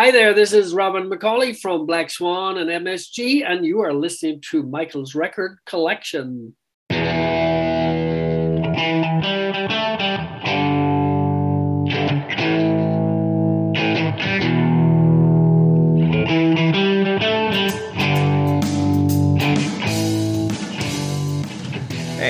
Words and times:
Hi 0.00 0.10
there, 0.10 0.32
this 0.32 0.54
is 0.54 0.72
Robin 0.72 1.10
McAuley 1.10 1.54
from 1.54 1.84
Black 1.84 2.08
Swan 2.08 2.56
and 2.56 2.70
MSG, 2.70 3.46
and 3.46 3.66
you 3.66 3.80
are 3.80 3.92
listening 3.92 4.40
to 4.50 4.62
Michael's 4.62 5.14
Record 5.14 5.58
Collection. 5.66 6.56
Hey, 6.88 6.96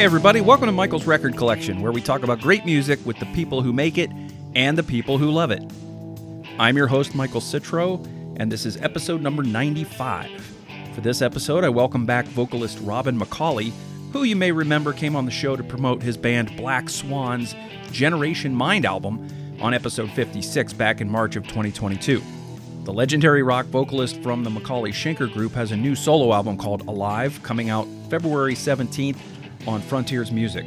everybody, 0.03 0.41
welcome 0.41 0.67
to 0.67 0.73
Michael's 0.73 1.07
Record 1.07 1.37
Collection, 1.37 1.81
where 1.83 1.93
we 1.93 2.01
talk 2.01 2.25
about 2.25 2.41
great 2.41 2.67
music 2.67 2.99
with 3.07 3.21
the 3.21 3.27
people 3.27 3.63
who 3.63 3.73
make 3.73 3.97
it 3.97 4.11
and 4.57 4.77
the 4.77 4.83
people 4.83 5.19
who 5.19 5.31
love 5.31 5.53
it. 5.53 5.63
I'm 6.61 6.77
your 6.77 6.89
host, 6.89 7.15
Michael 7.15 7.41
Citro, 7.41 8.05
and 8.37 8.53
this 8.53 8.67
is 8.67 8.77
episode 8.83 9.23
number 9.23 9.43
95. 9.43 10.29
For 10.95 11.01
this 11.01 11.23
episode, 11.23 11.65
I 11.65 11.71
welcome 11.71 12.05
back 12.05 12.27
vocalist 12.27 12.79
Robin 12.83 13.19
McAuley, 13.19 13.73
who 14.13 14.25
you 14.25 14.37
may 14.37 14.53
remember 14.53 14.93
came 14.93 15.17
on 15.17 15.25
the 15.25 15.31
show 15.31 15.57
to 15.57 15.63
promote 15.63 16.03
his 16.03 16.19
band 16.19 16.55
Black 16.59 16.91
Swan's 16.91 17.55
Generation 17.93 18.55
Mind 18.55 18.85
album 18.85 19.27
on 19.63 19.73
episode 19.73 20.11
56 20.11 20.75
back 20.75 21.01
in 21.01 21.09
March 21.09 21.35
of 21.35 21.45
2022. 21.45 22.23
The 22.85 22.93
legendary 22.93 23.43
rock 23.43 23.65
vocalist 23.65 24.23
from 24.23 24.45
the 24.45 24.51
McAuley 24.51 24.91
Schenker 24.91 25.33
Group 25.33 25.53
has 25.53 25.73
a 25.73 25.77
new 25.79 25.95
solo 25.95 26.35
album 26.35 26.59
called 26.59 26.87
Alive 26.87 27.43
coming 27.43 27.71
out 27.71 27.89
February 28.11 28.55
17th 28.55 29.17
on 29.67 29.81
Frontiers 29.81 30.31
Music. 30.31 30.67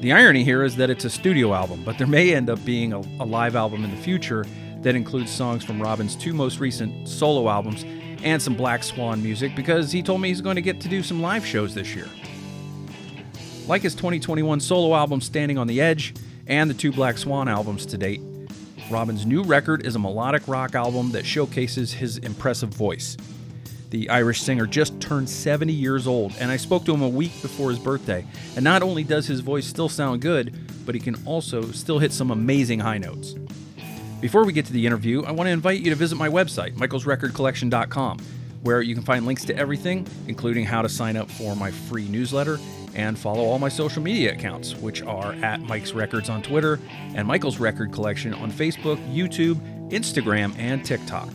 The 0.00 0.12
irony 0.12 0.44
here 0.44 0.62
is 0.62 0.76
that 0.76 0.90
it's 0.90 1.04
a 1.04 1.10
studio 1.10 1.54
album, 1.54 1.82
but 1.82 1.98
there 1.98 2.06
may 2.06 2.32
end 2.32 2.50
up 2.50 2.64
being 2.64 2.92
a, 2.92 2.98
a, 3.18 3.24
live 3.24 3.56
album 3.56 3.84
in 3.84 3.90
the 3.90 4.00
future 4.02 4.44
that 4.84 4.94
includes 4.94 5.32
songs 5.32 5.64
from 5.64 5.82
Robin's 5.82 6.14
two 6.14 6.32
most 6.32 6.60
recent 6.60 7.08
solo 7.08 7.48
albums 7.48 7.84
and 8.22 8.40
some 8.40 8.54
Black 8.54 8.84
Swan 8.84 9.22
music 9.22 9.56
because 9.56 9.90
he 9.90 10.02
told 10.02 10.20
me 10.20 10.28
he's 10.28 10.40
going 10.40 10.56
to 10.56 10.62
get 10.62 10.80
to 10.82 10.88
do 10.88 11.02
some 11.02 11.20
live 11.20 11.44
shows 11.44 11.74
this 11.74 11.94
year. 11.94 12.06
Like 13.66 13.82
his 13.82 13.94
2021 13.94 14.60
solo 14.60 14.94
album 14.94 15.20
Standing 15.20 15.58
on 15.58 15.66
the 15.66 15.80
Edge 15.80 16.14
and 16.46 16.68
the 16.68 16.74
two 16.74 16.92
Black 16.92 17.18
Swan 17.18 17.48
albums 17.48 17.86
to 17.86 17.98
date, 17.98 18.20
Robin's 18.90 19.24
new 19.24 19.42
record 19.42 19.86
is 19.86 19.96
a 19.96 19.98
melodic 19.98 20.46
rock 20.46 20.74
album 20.74 21.12
that 21.12 21.24
showcases 21.24 21.92
his 21.92 22.18
impressive 22.18 22.68
voice. 22.68 23.16
The 23.88 24.10
Irish 24.10 24.42
singer 24.42 24.66
just 24.66 25.00
turned 25.00 25.30
70 25.30 25.72
years 25.72 26.06
old, 26.06 26.34
and 26.38 26.50
I 26.50 26.58
spoke 26.58 26.84
to 26.84 26.92
him 26.92 27.02
a 27.02 27.08
week 27.08 27.30
before 27.40 27.70
his 27.70 27.78
birthday. 27.78 28.26
And 28.56 28.64
not 28.64 28.82
only 28.82 29.04
does 29.04 29.26
his 29.26 29.40
voice 29.40 29.66
still 29.66 29.88
sound 29.88 30.20
good, 30.20 30.54
but 30.84 30.94
he 30.94 31.00
can 31.00 31.16
also 31.24 31.62
still 31.70 31.98
hit 32.00 32.12
some 32.12 32.30
amazing 32.30 32.80
high 32.80 32.98
notes. 32.98 33.34
Before 34.24 34.46
we 34.46 34.54
get 34.54 34.64
to 34.64 34.72
the 34.72 34.86
interview, 34.86 35.22
I 35.24 35.32
want 35.32 35.48
to 35.48 35.50
invite 35.50 35.80
you 35.80 35.90
to 35.90 35.96
visit 35.96 36.16
my 36.16 36.30
website, 36.30 36.72
michaelsrecordcollection.com, 36.76 38.18
where 38.62 38.80
you 38.80 38.94
can 38.94 39.04
find 39.04 39.26
links 39.26 39.44
to 39.44 39.54
everything, 39.54 40.06
including 40.28 40.64
how 40.64 40.80
to 40.80 40.88
sign 40.88 41.18
up 41.18 41.30
for 41.30 41.54
my 41.54 41.70
free 41.70 42.08
newsletter 42.08 42.58
and 42.94 43.18
follow 43.18 43.44
all 43.44 43.58
my 43.58 43.68
social 43.68 44.02
media 44.02 44.32
accounts, 44.32 44.76
which 44.76 45.02
are 45.02 45.34
at 45.34 45.60
Mike's 45.60 45.92
Records 45.92 46.30
on 46.30 46.40
Twitter 46.40 46.80
and 47.14 47.28
Michael's 47.28 47.58
Record 47.58 47.92
Collection 47.92 48.32
on 48.32 48.50
Facebook, 48.50 48.96
YouTube, 49.14 49.60
Instagram, 49.90 50.58
and 50.58 50.82
TikTok. 50.82 51.28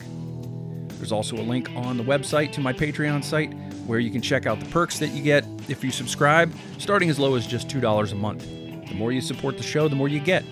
There's 0.97 1.11
also 1.11 1.35
a 1.35 1.45
link 1.45 1.69
on 1.75 1.95
the 1.95 2.03
website 2.03 2.51
to 2.53 2.59
my 2.59 2.73
Patreon 2.73 3.23
site 3.23 3.53
where 3.85 3.99
you 3.99 4.09
can 4.09 4.23
check 4.23 4.47
out 4.47 4.59
the 4.59 4.69
perks 4.71 4.97
that 4.97 5.09
you 5.09 5.21
get 5.21 5.45
if 5.67 5.83
you 5.83 5.91
subscribe, 5.91 6.51
starting 6.79 7.11
as 7.11 7.19
low 7.19 7.35
as 7.35 7.45
just 7.45 7.67
$2 7.67 8.11
a 8.11 8.15
month. 8.15 8.47
The 8.89 8.95
more 8.95 9.11
you 9.11 9.21
support 9.21 9.57
the 9.57 9.63
show, 9.63 9.87
the 9.87 9.95
more 9.95 10.07
you 10.07 10.19
get. 10.19 10.43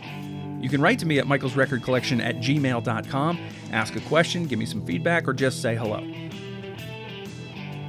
You 0.59 0.69
can 0.69 0.81
write 0.81 0.99
to 0.99 1.05
me 1.05 1.19
at 1.19 1.27
Michael's 1.27 1.55
Record 1.55 1.83
Collection 1.83 2.19
at 2.19 2.37
gmail.com, 2.37 3.39
ask 3.71 3.95
a 3.95 4.01
question, 4.01 4.45
give 4.47 4.57
me 4.57 4.65
some 4.65 4.85
feedback, 4.85 5.27
or 5.27 5.33
just 5.33 5.61
say 5.61 5.75
hello. 5.75 6.03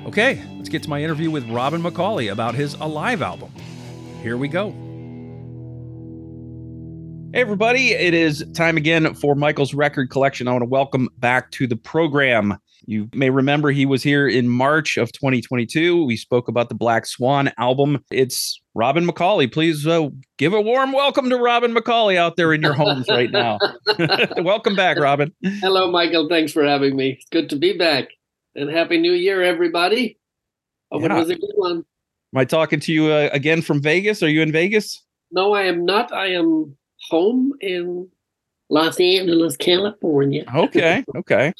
Okay, 0.06 0.42
let's 0.56 0.68
get 0.68 0.82
to 0.82 0.90
my 0.90 1.02
interview 1.02 1.30
with 1.30 1.48
Robin 1.50 1.82
McAuley 1.82 2.30
about 2.30 2.54
his 2.54 2.74
Alive 2.74 3.22
album. 3.22 3.50
Here 4.22 4.36
we 4.36 4.48
go. 4.48 4.70
Hey, 7.32 7.40
everybody, 7.40 7.92
it 7.92 8.14
is 8.14 8.44
time 8.54 8.76
again 8.76 9.14
for 9.14 9.34
Michael's 9.34 9.74
record 9.74 10.10
collection. 10.10 10.48
I 10.48 10.52
want 10.52 10.62
to 10.62 10.68
welcome 10.68 11.08
back 11.18 11.50
to 11.52 11.66
the 11.66 11.76
program. 11.76 12.58
You 12.86 13.08
may 13.12 13.30
remember 13.30 13.70
he 13.70 13.86
was 13.86 14.02
here 14.02 14.28
in 14.28 14.48
March 14.48 14.96
of 14.96 15.12
2022. 15.12 16.04
We 16.04 16.16
spoke 16.16 16.48
about 16.48 16.68
the 16.68 16.74
Black 16.74 17.06
Swan 17.06 17.50
album. 17.58 18.04
It's 18.10 18.60
Robin 18.74 19.06
McAuley. 19.06 19.52
Please 19.52 19.86
uh, 19.86 20.08
give 20.36 20.52
a 20.52 20.60
warm 20.60 20.92
welcome 20.92 21.28
to 21.30 21.36
Robin 21.36 21.74
McAuley 21.74 22.16
out 22.16 22.36
there 22.36 22.52
in 22.52 22.62
your 22.62 22.74
homes 22.74 23.08
right 23.08 23.30
now. 23.30 23.58
welcome 24.38 24.76
back, 24.76 24.98
Robin. 24.98 25.32
Hello, 25.42 25.90
Michael. 25.90 26.28
Thanks 26.28 26.52
for 26.52 26.64
having 26.64 26.96
me. 26.96 27.10
It's 27.10 27.28
good 27.30 27.50
to 27.50 27.56
be 27.56 27.76
back. 27.76 28.08
And 28.54 28.70
Happy 28.70 28.98
New 28.98 29.12
Year, 29.12 29.42
everybody. 29.42 30.18
Hope 30.92 31.02
yeah. 31.02 31.16
it 31.16 31.18
was 31.18 31.30
a 31.30 31.34
good 31.36 31.52
one. 31.54 31.84
Am 32.34 32.40
I 32.40 32.44
talking 32.44 32.80
to 32.80 32.92
you 32.92 33.06
uh, 33.06 33.30
again 33.32 33.62
from 33.62 33.82
Vegas? 33.82 34.22
Are 34.22 34.28
you 34.28 34.42
in 34.42 34.52
Vegas? 34.52 35.02
No, 35.30 35.52
I 35.52 35.62
am 35.62 35.84
not. 35.84 36.12
I 36.12 36.28
am 36.28 36.76
home 37.08 37.52
in 37.60 38.08
Los 38.70 39.00
Angeles, 39.00 39.56
California. 39.56 40.44
okay, 40.54 41.04
okay. 41.16 41.52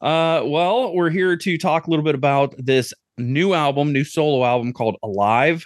Uh, 0.00 0.42
well, 0.44 0.94
we're 0.94 1.10
here 1.10 1.36
to 1.36 1.58
talk 1.58 1.86
a 1.86 1.90
little 1.90 2.04
bit 2.04 2.14
about 2.14 2.54
this 2.56 2.94
new 3.16 3.52
album, 3.52 3.92
new 3.92 4.04
solo 4.04 4.44
album 4.44 4.72
called 4.72 4.96
Alive, 5.02 5.64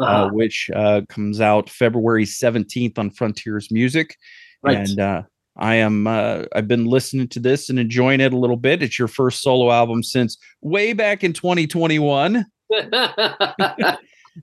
uh, 0.00 0.04
uh-huh. 0.04 0.24
uh, 0.24 0.30
which 0.30 0.70
uh, 0.74 1.00
comes 1.08 1.40
out 1.40 1.68
February 1.68 2.24
17th 2.24 2.98
on 2.98 3.10
Frontiers 3.10 3.70
Music. 3.70 4.16
Right. 4.62 4.78
And 4.78 5.00
uh, 5.00 5.22
I 5.56 5.76
am 5.76 6.06
uh, 6.06 6.44
I've 6.54 6.68
been 6.68 6.86
listening 6.86 7.28
to 7.28 7.40
this 7.40 7.68
and 7.68 7.78
enjoying 7.78 8.20
it 8.20 8.32
a 8.32 8.38
little 8.38 8.56
bit. 8.56 8.82
It's 8.82 8.98
your 8.98 9.08
first 9.08 9.42
solo 9.42 9.70
album 9.70 10.02
since 10.02 10.38
way 10.60 10.92
back 10.92 11.24
in 11.24 11.32
2021. 11.32 12.46
and 12.80 13.96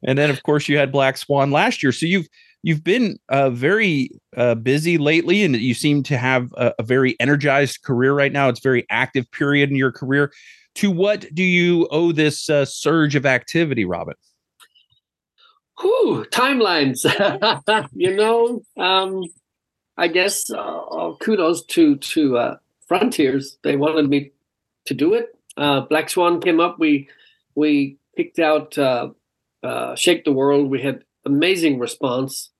then 0.04 0.30
of 0.30 0.44
course 0.44 0.68
you 0.68 0.78
had 0.78 0.92
Black 0.92 1.18
Swan 1.18 1.52
last 1.52 1.82
year. 1.82 1.92
So 1.92 2.06
you've 2.06 2.28
you've 2.64 2.84
been 2.84 3.18
uh, 3.30 3.50
very 3.50 4.12
uh, 4.36 4.56
busy 4.56 4.98
lately, 4.98 5.44
and 5.44 5.56
you 5.56 5.74
seem 5.74 6.04
to 6.04 6.18
have 6.18 6.52
a, 6.58 6.74
a, 6.80 6.84
very 6.84 7.16
energized 7.20 7.84
career 7.84 8.14
right 8.14 8.32
now. 8.32 8.50
It's 8.50 8.60
a 8.60 8.64
very 8.64 8.86
active 8.90 9.30
period 9.32 9.70
in 9.70 9.76
your 9.76 9.92
career. 9.92 10.32
To 10.76 10.92
what 10.92 11.26
do 11.34 11.44
you 11.44 11.88
owe 11.92 12.12
this 12.12 12.50
uh, 12.50 12.66
surge 12.66 13.16
of 13.16 13.26
activity, 13.26 13.86
Robin? 13.86 14.16
Whew, 15.80 16.26
timelines. 16.32 17.06
you 17.94 18.16
know, 18.16 18.62
um, 18.78 19.24
I 19.98 20.08
guess 20.08 20.50
uh, 20.50 21.14
kudos 21.20 21.66
to 21.66 21.96
to 21.96 22.38
uh, 22.38 22.58
Frontiers. 22.88 23.58
They 23.64 23.76
wanted 23.76 24.10
me 24.10 24.32
to 24.86 24.94
do 24.94 25.14
it. 25.14 25.36
Uh, 25.58 25.82
Black 25.82 26.10
Swan 26.10 26.42
came 26.42 26.60
up. 26.60 26.78
We 26.80 27.10
we 27.56 27.98
picked 28.16 28.40
out 28.40 28.74
Shake 29.98 30.26
the 30.26 30.34
World. 30.34 30.70
We 30.70 30.82
had 30.82 31.04
amazing 31.26 31.80
response. 31.80 32.52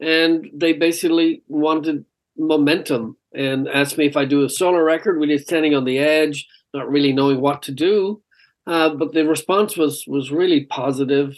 And 0.00 0.50
they 0.52 0.72
basically 0.72 1.42
wanted 1.48 2.04
momentum 2.36 3.16
and 3.34 3.68
asked 3.68 3.98
me 3.98 4.06
if 4.06 4.16
I 4.16 4.24
do 4.24 4.44
a 4.44 4.48
solo 4.48 4.78
record, 4.78 5.18
really 5.18 5.38
standing 5.38 5.74
on 5.74 5.84
the 5.84 5.98
edge, 5.98 6.46
not 6.74 6.90
really 6.90 7.12
knowing 7.12 7.40
what 7.40 7.62
to 7.62 7.72
do. 7.72 8.22
Uh, 8.66 8.90
but 8.90 9.12
the 9.12 9.26
response 9.26 9.76
was 9.76 10.04
was 10.06 10.30
really 10.30 10.64
positive. 10.66 11.36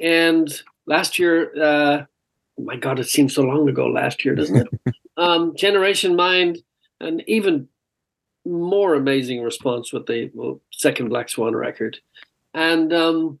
And 0.00 0.52
last 0.86 1.18
year, 1.18 1.52
uh, 1.56 2.04
oh 2.58 2.62
my 2.62 2.76
God, 2.76 2.98
it 2.98 3.08
seems 3.08 3.34
so 3.34 3.42
long 3.42 3.68
ago. 3.68 3.86
Last 3.86 4.24
year, 4.24 4.34
doesn't 4.34 4.56
it? 4.56 4.94
um, 5.16 5.54
Generation 5.56 6.16
Mind, 6.16 6.58
an 7.00 7.22
even 7.26 7.68
more 8.44 8.94
amazing 8.94 9.42
response 9.42 9.92
with 9.92 10.06
the 10.06 10.30
well, 10.34 10.60
second 10.72 11.08
Black 11.08 11.28
Swan 11.28 11.54
record, 11.54 11.98
and 12.52 12.92
um, 12.92 13.38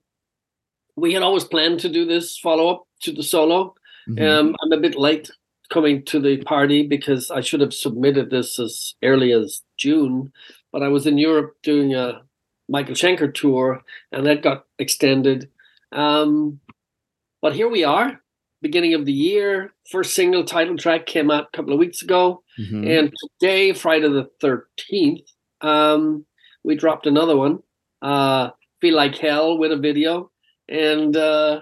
we 0.96 1.12
had 1.12 1.22
always 1.22 1.44
planned 1.44 1.80
to 1.80 1.88
do 1.88 2.04
this 2.04 2.38
follow 2.38 2.68
up 2.68 2.86
to 3.02 3.12
the 3.12 3.22
solo. 3.22 3.74
Mm-hmm. 4.08 4.24
Um, 4.24 4.56
I'm 4.62 4.72
a 4.72 4.80
bit 4.80 4.96
late 4.96 5.30
coming 5.68 6.04
to 6.04 6.20
the 6.20 6.38
party 6.44 6.86
because 6.86 7.30
I 7.30 7.40
should 7.40 7.60
have 7.60 7.74
submitted 7.74 8.30
this 8.30 8.58
as 8.58 8.94
early 9.02 9.32
as 9.32 9.62
June, 9.76 10.32
but 10.72 10.82
I 10.82 10.88
was 10.88 11.06
in 11.06 11.18
Europe 11.18 11.56
doing 11.62 11.94
a 11.94 12.22
Michael 12.68 12.94
Schenker 12.94 13.32
tour 13.32 13.82
and 14.10 14.26
that 14.26 14.42
got 14.42 14.64
extended. 14.78 15.50
Um, 15.92 16.60
but 17.42 17.54
here 17.54 17.68
we 17.68 17.84
are, 17.84 18.20
beginning 18.62 18.94
of 18.94 19.04
the 19.04 19.12
year. 19.12 19.72
First 19.90 20.14
single 20.14 20.44
title 20.44 20.76
track 20.76 21.06
came 21.06 21.30
out 21.30 21.48
a 21.52 21.56
couple 21.56 21.72
of 21.72 21.78
weeks 21.78 22.02
ago. 22.02 22.42
Mm-hmm. 22.58 22.86
And 22.86 23.14
today, 23.40 23.72
Friday 23.72 24.08
the 24.08 24.30
13th, 24.42 25.26
um, 25.60 26.24
we 26.64 26.74
dropped 26.74 27.06
another 27.06 27.36
one, 27.36 27.62
uh, 28.02 28.50
Feel 28.80 28.96
Like 28.96 29.16
Hell, 29.16 29.58
with 29.58 29.72
a 29.72 29.76
video 29.76 30.30
and 30.68 31.16
uh, 31.16 31.60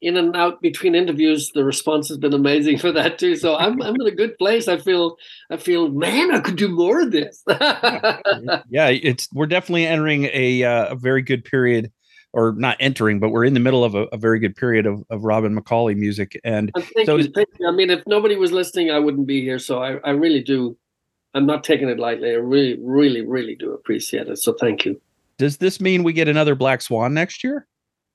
in 0.00 0.16
and 0.16 0.34
out 0.36 0.62
between 0.62 0.94
interviews, 0.94 1.50
the 1.54 1.64
response 1.64 2.08
has 2.08 2.18
been 2.18 2.32
amazing 2.32 2.78
for 2.78 2.92
that 2.92 3.18
too. 3.18 3.36
So 3.36 3.56
I'm 3.56 3.80
I'm 3.82 3.94
in 3.94 4.06
a 4.06 4.14
good 4.14 4.36
place. 4.38 4.68
I 4.68 4.78
feel 4.78 5.16
I 5.50 5.56
feel 5.56 5.88
man, 5.88 6.34
I 6.34 6.40
could 6.40 6.56
do 6.56 6.68
more 6.68 7.02
of 7.02 7.12
this. 7.12 7.42
yeah, 8.68 8.88
it's 8.88 9.28
we're 9.32 9.46
definitely 9.46 9.86
entering 9.86 10.28
a 10.32 10.64
uh, 10.64 10.92
a 10.92 10.96
very 10.96 11.22
good 11.22 11.44
period, 11.44 11.92
or 12.32 12.52
not 12.56 12.76
entering, 12.80 13.20
but 13.20 13.30
we're 13.30 13.44
in 13.44 13.54
the 13.54 13.60
middle 13.60 13.84
of 13.84 13.94
a, 13.94 14.04
a 14.12 14.16
very 14.16 14.38
good 14.38 14.56
period 14.56 14.86
of, 14.86 15.02
of 15.10 15.24
Robin 15.24 15.58
McAuley 15.58 15.96
music. 15.96 16.40
And 16.44 16.72
so, 17.04 17.16
you, 17.16 17.32
I 17.66 17.72
mean, 17.72 17.90
if 17.90 18.02
nobody 18.06 18.36
was 18.36 18.52
listening, 18.52 18.90
I 18.90 18.98
wouldn't 18.98 19.26
be 19.26 19.42
here. 19.42 19.58
So 19.58 19.82
I 19.82 19.96
I 20.04 20.10
really 20.10 20.42
do 20.42 20.76
I'm 21.34 21.46
not 21.46 21.64
taking 21.64 21.88
it 21.88 21.98
lightly. 21.98 22.30
I 22.30 22.34
really, 22.34 22.78
really, 22.82 23.24
really 23.24 23.54
do 23.54 23.72
appreciate 23.72 24.28
it. 24.28 24.38
So 24.38 24.52
thank 24.54 24.84
you. 24.84 25.00
Does 25.38 25.58
this 25.58 25.80
mean 25.80 26.02
we 26.02 26.12
get 26.12 26.28
another 26.28 26.54
Black 26.54 26.82
Swan 26.82 27.14
next 27.14 27.44
year? 27.44 27.66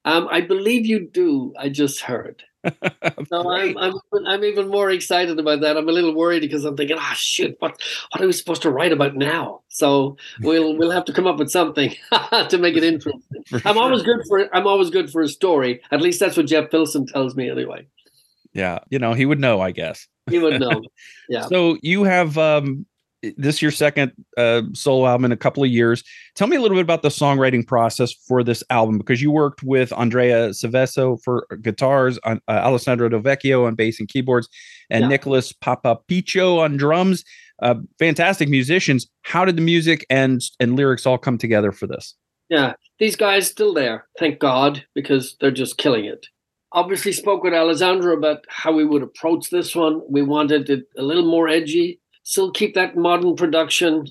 Um, 0.06 0.28
I 0.32 0.42
believe 0.42 0.86
you 0.86 1.08
do. 1.08 1.54
I 1.60 1.70
just 1.70 2.02
heard. 2.02 2.44
so 3.28 3.52
I'm, 3.52 3.78
I'm, 3.78 3.94
I'm 4.26 4.44
even 4.44 4.70
more 4.70 4.90
excited 4.90 5.40
about 5.40 5.62
that. 5.62 5.78
I'm 5.78 5.88
a 5.90 5.92
little 5.92 6.16
worried 6.16 6.42
because 6.42 6.66
I'm 6.66 6.76
thinking, 6.76 6.98
ah, 7.00 7.10
oh, 7.12 7.16
shit, 7.16 7.58
what 7.60 7.80
what 8.12 8.22
are 8.22 8.26
we 8.26 8.34
supposed 8.34 8.64
to 8.64 8.72
write 8.72 8.92
about 8.92 9.16
now? 9.16 9.62
So 9.68 10.18
we'll 10.42 10.76
we'll 10.76 10.92
have 10.92 11.06
to 11.06 11.14
come 11.14 11.28
up 11.28 11.38
with 11.38 11.52
something 11.52 11.94
to 12.50 12.58
make 12.58 12.76
it 12.76 12.84
interesting. 12.94 13.44
I'm 13.66 13.78
always 13.78 14.04
good 14.04 14.22
for 14.28 14.56
I'm 14.56 14.68
always 14.68 14.90
good 14.90 15.12
for 15.12 15.22
a 15.22 15.28
story. 15.28 15.82
At 15.92 16.02
least 16.02 16.20
that's 16.20 16.38
what 16.38 16.48
Jeff 16.48 16.72
Pilson 16.72 17.06
tells 17.06 17.36
me 17.36 17.50
anyway. 17.50 17.86
Yeah, 18.54 18.80
you 18.90 19.00
know, 19.00 19.14
he 19.14 19.26
would 19.26 19.40
know, 19.40 19.60
I 19.60 19.72
guess. 19.72 20.08
He 20.30 20.40
would 20.40 20.60
know. 20.60 20.82
Yeah. 21.30 21.42
so 21.42 21.78
you 21.82 22.04
have 22.04 22.38
um 22.38 22.86
this 23.38 23.62
your 23.62 23.72
second 23.72 24.12
uh, 24.38 24.64
solo 24.74 25.08
album 25.08 25.26
in 25.26 25.32
a 25.32 25.38
couple 25.38 25.64
of 25.64 25.70
years. 25.70 26.04
Tell 26.36 26.48
me 26.48 26.56
a 26.56 26.62
little 26.62 26.76
bit 26.76 26.84
about 26.84 27.02
the 27.02 27.10
songwriting 27.10 27.66
process 27.66 28.14
for 28.14 28.44
this 28.44 28.64
album 28.70 28.98
because 28.98 29.22
you 29.22 29.32
worked 29.32 29.64
with 29.64 29.94
Andrea 29.94 30.50
Seveso 30.50 31.22
for 31.24 31.48
guitars, 31.62 32.20
uh, 32.26 32.38
Alessandro 32.50 33.10
Del 33.10 33.22
Vecchio 33.22 33.66
on 33.66 33.76
bass 33.76 34.00
and 34.00 34.10
keyboards, 34.10 34.50
and 34.90 35.04
yeah. 35.04 35.08
Nicholas 35.08 35.54
Papapicco 35.54 36.60
on 36.60 36.78
drums. 36.78 37.24
Uh, 37.62 37.76
fantastic 38.00 38.50
musicians. 38.50 39.08
How 39.22 39.46
did 39.46 39.56
the 39.56 39.62
music 39.62 40.06
and 40.10 40.42
and 40.60 40.76
lyrics 40.76 41.06
all 41.06 41.18
come 41.18 41.38
together 41.38 41.72
for 41.72 41.88
this? 41.88 42.16
Yeah, 42.50 42.74
these 43.00 43.16
guys 43.16 43.50
still 43.50 43.74
there, 43.74 44.08
thank 44.20 44.40
God, 44.40 44.86
because 44.94 45.36
they're 45.40 45.52
just 45.52 45.78
killing 45.78 46.06
it. 46.06 46.28
Obviously, 46.72 47.12
spoke 47.12 47.44
with 47.44 47.54
Alessandro 47.54 48.16
about 48.16 48.46
how 48.50 48.72
we 48.72 48.86
would 48.86 49.02
approach 49.02 49.50
this 49.50 49.76
one. 49.76 50.02
We 50.10 50.22
wanted 50.22 50.70
it 50.70 50.86
a 50.98 51.02
little 51.02 51.26
more 51.26 51.48
edgy, 51.48 52.00
still 52.26 52.52
keep 52.52 52.74
that 52.74 52.98
modern 52.98 53.36
production. 53.36 54.08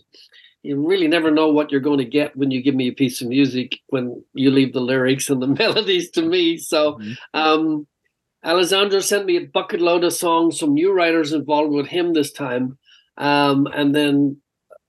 You 0.63 0.87
really 0.87 1.09
never 1.09 1.31
know 1.31 1.49
what 1.49 1.71
you're 1.71 1.81
going 1.81 1.99
to 1.99 2.07
get 2.07 2.35
when 2.35 2.51
you 2.51 2.63
give 2.63 2.75
me 2.75 2.89
a 2.89 2.93
piece 2.93 3.21
of 3.21 3.29
music 3.29 3.81
when 3.89 4.25
you 4.33 4.51
leave 4.51 4.73
the 4.73 4.81
lyrics 4.81 5.29
and 5.29 5.43
the 5.43 5.47
melodies 5.61 6.11
to 6.13 6.23
me. 6.23 6.57
So, 6.57 6.95
mm-hmm. 6.95 7.13
um, 7.35 7.87
Alessandro 8.43 9.01
sent 9.01 9.27
me 9.27 9.37
a 9.37 9.47
bucket 9.47 9.81
load 9.81 10.05
of 10.05 10.13
songs, 10.13 10.59
some 10.59 10.75
new 10.75 10.93
writers 10.93 11.33
involved 11.33 11.73
with 11.73 11.87
him 11.87 12.13
this 12.13 12.31
time. 12.33 12.79
Um, 13.17 13.67
and 13.75 13.95
then 13.95 14.39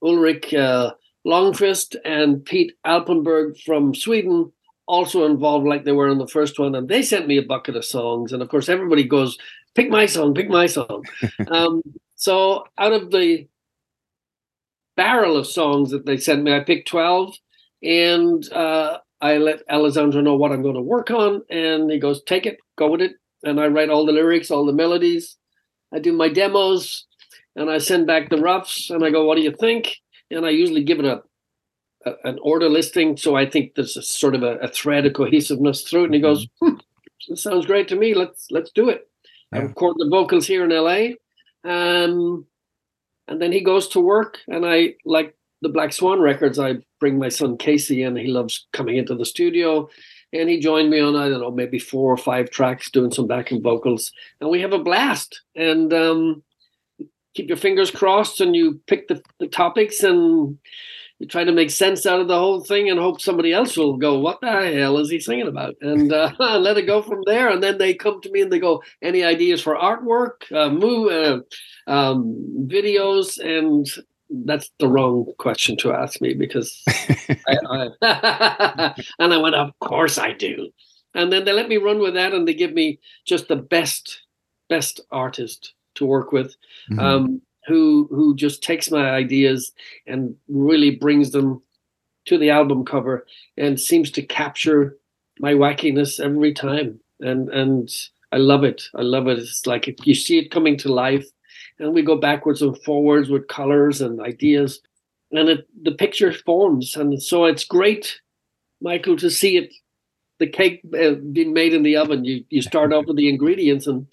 Ulrich 0.01 0.53
uh, 0.53 0.93
Lönnqvist 1.25 1.95
and 2.05 2.43
Pete 2.45 2.73
Alpenborg 2.85 3.59
from 3.61 3.95
Sweden 3.95 4.51
also 4.87 5.25
involved 5.25 5.65
like 5.65 5.83
they 5.83 5.93
were 5.93 6.09
in 6.09 6.19
the 6.19 6.27
first 6.27 6.59
one. 6.59 6.75
And 6.75 6.87
they 6.87 7.01
sent 7.01 7.27
me 7.27 7.37
a 7.37 7.43
bucket 7.43 7.75
of 7.75 7.85
songs. 7.85 8.33
And 8.33 8.41
of 8.41 8.49
course, 8.49 8.69
everybody 8.69 9.03
goes, 9.03 9.37
pick 9.73 9.89
my 9.89 10.05
song, 10.05 10.33
pick 10.33 10.49
my 10.49 10.67
song. 10.67 11.05
um, 11.47 11.81
so 12.15 12.65
out 12.77 12.93
of 12.93 13.11
the 13.11 13.47
barrel 14.95 15.37
of 15.37 15.47
songs 15.47 15.91
that 15.91 16.05
they 16.05 16.17
sent 16.17 16.43
me, 16.43 16.53
I 16.53 16.61
picked 16.61 16.87
12 16.87 17.35
and 17.83 18.51
uh, 18.53 18.99
I 19.21 19.37
let 19.37 19.63
Alessandro 19.69 20.21
know 20.21 20.35
what 20.35 20.51
I'm 20.51 20.61
going 20.61 20.75
to 20.75 20.81
work 20.81 21.11
on. 21.11 21.41
And 21.49 21.91
he 21.91 21.99
goes, 21.99 22.23
take 22.23 22.45
it, 22.45 22.57
go 22.77 22.89
with 22.89 23.01
it. 23.01 23.13
And 23.43 23.59
I 23.59 23.67
write 23.67 23.89
all 23.89 24.05
the 24.05 24.11
lyrics, 24.11 24.49
all 24.49 24.65
the 24.65 24.73
melodies. 24.73 25.37
I 25.93 25.99
do 25.99 26.13
my 26.13 26.29
demos 26.29 27.05
and 27.55 27.69
I 27.69 27.77
send 27.77 28.07
back 28.07 28.29
the 28.29 28.41
roughs 28.41 28.89
and 28.89 29.03
I 29.03 29.11
go, 29.11 29.25
what 29.25 29.35
do 29.35 29.43
you 29.43 29.51
think? 29.51 29.97
And 30.31 30.45
I 30.45 30.49
usually 30.49 30.83
give 30.83 30.99
it 30.99 31.05
a, 31.05 31.21
a 32.05 32.13
an 32.23 32.39
order 32.41 32.69
listing. 32.69 33.17
So 33.17 33.35
I 33.35 33.49
think 33.49 33.75
there's 33.75 33.97
a 33.97 34.01
sort 34.01 34.35
of 34.35 34.43
a, 34.43 34.55
a 34.57 34.67
thread 34.67 35.05
of 35.05 35.13
cohesiveness 35.13 35.83
through 35.83 36.03
it. 36.03 36.05
And 36.05 36.15
he 36.15 36.21
goes, 36.21 36.47
mm-hmm. 36.63 36.75
hmm, 37.27 37.35
sounds 37.35 37.65
great 37.65 37.87
to 37.89 37.95
me. 37.95 38.13
Let's 38.13 38.47
let's 38.51 38.71
do 38.71 38.89
it. 38.89 39.07
Yeah. 39.53 39.59
I 39.59 39.61
record 39.63 39.95
the 39.97 40.09
vocals 40.09 40.47
here 40.47 40.63
in 40.63 40.71
LA 40.71 41.15
um, 41.65 42.45
and 43.27 43.41
then 43.41 43.51
he 43.51 43.61
goes 43.61 43.87
to 43.89 43.99
work, 43.99 44.39
and 44.47 44.65
I 44.65 44.95
like 45.03 45.35
the 45.61 45.69
Black 45.69 45.93
Swan 45.93 46.19
records. 46.19 46.59
I 46.59 46.75
bring 46.99 47.17
my 47.17 47.29
son 47.29 47.57
Casey 47.57 48.03
in. 48.03 48.15
He 48.15 48.27
loves 48.27 48.67
coming 48.71 48.97
into 48.97 49.15
the 49.15 49.25
studio, 49.25 49.89
and 50.31 50.49
he 50.49 50.59
joined 50.59 50.89
me 50.89 50.99
on 50.99 51.15
I 51.15 51.29
don't 51.29 51.41
know 51.41 51.51
maybe 51.51 51.79
four 51.79 52.13
or 52.13 52.17
five 52.17 52.49
tracks 52.49 52.91
doing 52.91 53.11
some 53.11 53.27
backing 53.27 53.61
vocals, 53.61 54.11
and 54.39 54.49
we 54.49 54.61
have 54.61 54.73
a 54.73 54.79
blast. 54.79 55.41
And 55.55 55.91
um, 55.91 56.43
keep 57.33 57.47
your 57.47 57.57
fingers 57.57 57.89
crossed, 57.91 58.41
and 58.41 58.55
you 58.55 58.79
pick 58.85 59.07
the, 59.07 59.21
the 59.39 59.47
topics 59.47 60.03
and 60.03 60.59
you 61.19 61.27
try 61.27 61.43
to 61.43 61.51
make 61.51 61.71
sense 61.71 62.05
out 62.05 62.19
of 62.19 62.27
the 62.27 62.37
whole 62.37 62.61
thing 62.61 62.89
and 62.89 62.99
hope 62.99 63.21
somebody 63.21 63.53
else 63.53 63.77
will 63.77 63.97
go, 63.97 64.19
"What 64.19 64.41
the 64.41 64.51
hell 64.51 64.97
is 64.97 65.09
he 65.09 65.19
singing 65.19 65.47
about?" 65.47 65.75
and 65.81 66.11
uh, 66.11 66.31
let 66.39 66.77
it 66.77 66.87
go 66.87 67.01
from 67.01 67.21
there. 67.25 67.49
And 67.49 67.63
then 67.63 67.77
they 67.77 67.93
come 67.93 68.21
to 68.21 68.31
me 68.31 68.41
and 68.41 68.51
they 68.51 68.59
go, 68.59 68.83
"Any 69.01 69.23
ideas 69.23 69.61
for 69.61 69.75
artwork, 69.75 70.51
uh, 70.51 70.69
move, 70.69 71.11
uh, 71.11 71.91
um, 71.91 72.67
videos?" 72.67 73.39
And 73.39 73.87
that's 74.45 74.69
the 74.79 74.89
wrong 74.89 75.31
question 75.37 75.77
to 75.77 75.93
ask 75.93 76.19
me 76.19 76.33
because, 76.33 76.83
I, 77.47 77.57
I 78.01 78.93
and 79.19 79.33
I 79.33 79.37
went, 79.37 79.55
"Of 79.55 79.71
course 79.79 80.17
I 80.17 80.33
do." 80.33 80.69
And 81.13 81.31
then 81.31 81.45
they 81.45 81.53
let 81.53 81.69
me 81.69 81.77
run 81.77 81.99
with 81.99 82.15
that, 82.15 82.33
and 82.33 82.45
they 82.45 82.53
give 82.53 82.73
me 82.73 82.99
just 83.25 83.47
the 83.47 83.55
best, 83.55 84.21
best 84.67 84.99
artist 85.11 85.73
to 85.95 86.05
work 86.05 86.33
with. 86.33 86.55
Mm-hmm. 86.91 86.99
Um, 86.99 87.41
who 87.67 88.07
who 88.11 88.35
just 88.35 88.63
takes 88.63 88.91
my 88.91 89.09
ideas 89.09 89.71
and 90.07 90.35
really 90.47 90.91
brings 90.91 91.31
them 91.31 91.61
to 92.25 92.37
the 92.37 92.49
album 92.49 92.85
cover 92.85 93.25
and 93.57 93.79
seems 93.79 94.11
to 94.11 94.21
capture 94.21 94.97
my 95.39 95.53
wackiness 95.53 96.19
every 96.19 96.53
time. 96.53 96.99
And 97.19 97.49
and 97.49 97.89
I 98.31 98.37
love 98.37 98.63
it. 98.63 98.83
I 98.95 99.01
love 99.01 99.27
it. 99.27 99.39
It's 99.39 99.65
like 99.65 100.05
you 100.05 100.15
see 100.15 100.39
it 100.39 100.51
coming 100.51 100.77
to 100.77 100.93
life 100.93 101.27
and 101.79 101.93
we 101.93 102.01
go 102.01 102.17
backwards 102.17 102.61
and 102.61 102.77
forwards 102.83 103.29
with 103.29 103.47
colors 103.47 104.01
and 104.01 104.21
ideas 104.21 104.81
and 105.31 105.49
it 105.49 105.67
the 105.81 105.91
picture 105.91 106.31
forms. 106.31 106.95
And 106.95 107.21
so 107.21 107.45
it's 107.45 107.65
great 107.65 108.21
Michael 108.81 109.17
to 109.17 109.29
see 109.29 109.57
it 109.57 109.73
the 110.39 110.47
cake 110.47 110.81
uh, 110.99 111.13
being 111.31 111.53
made 111.53 111.73
in 111.73 111.83
the 111.83 111.95
oven. 111.95 112.25
You 112.25 112.43
you 112.49 112.61
start 112.61 112.93
off 112.93 113.05
with 113.05 113.17
the 113.17 113.29
ingredients 113.29 113.87
and 113.87 114.07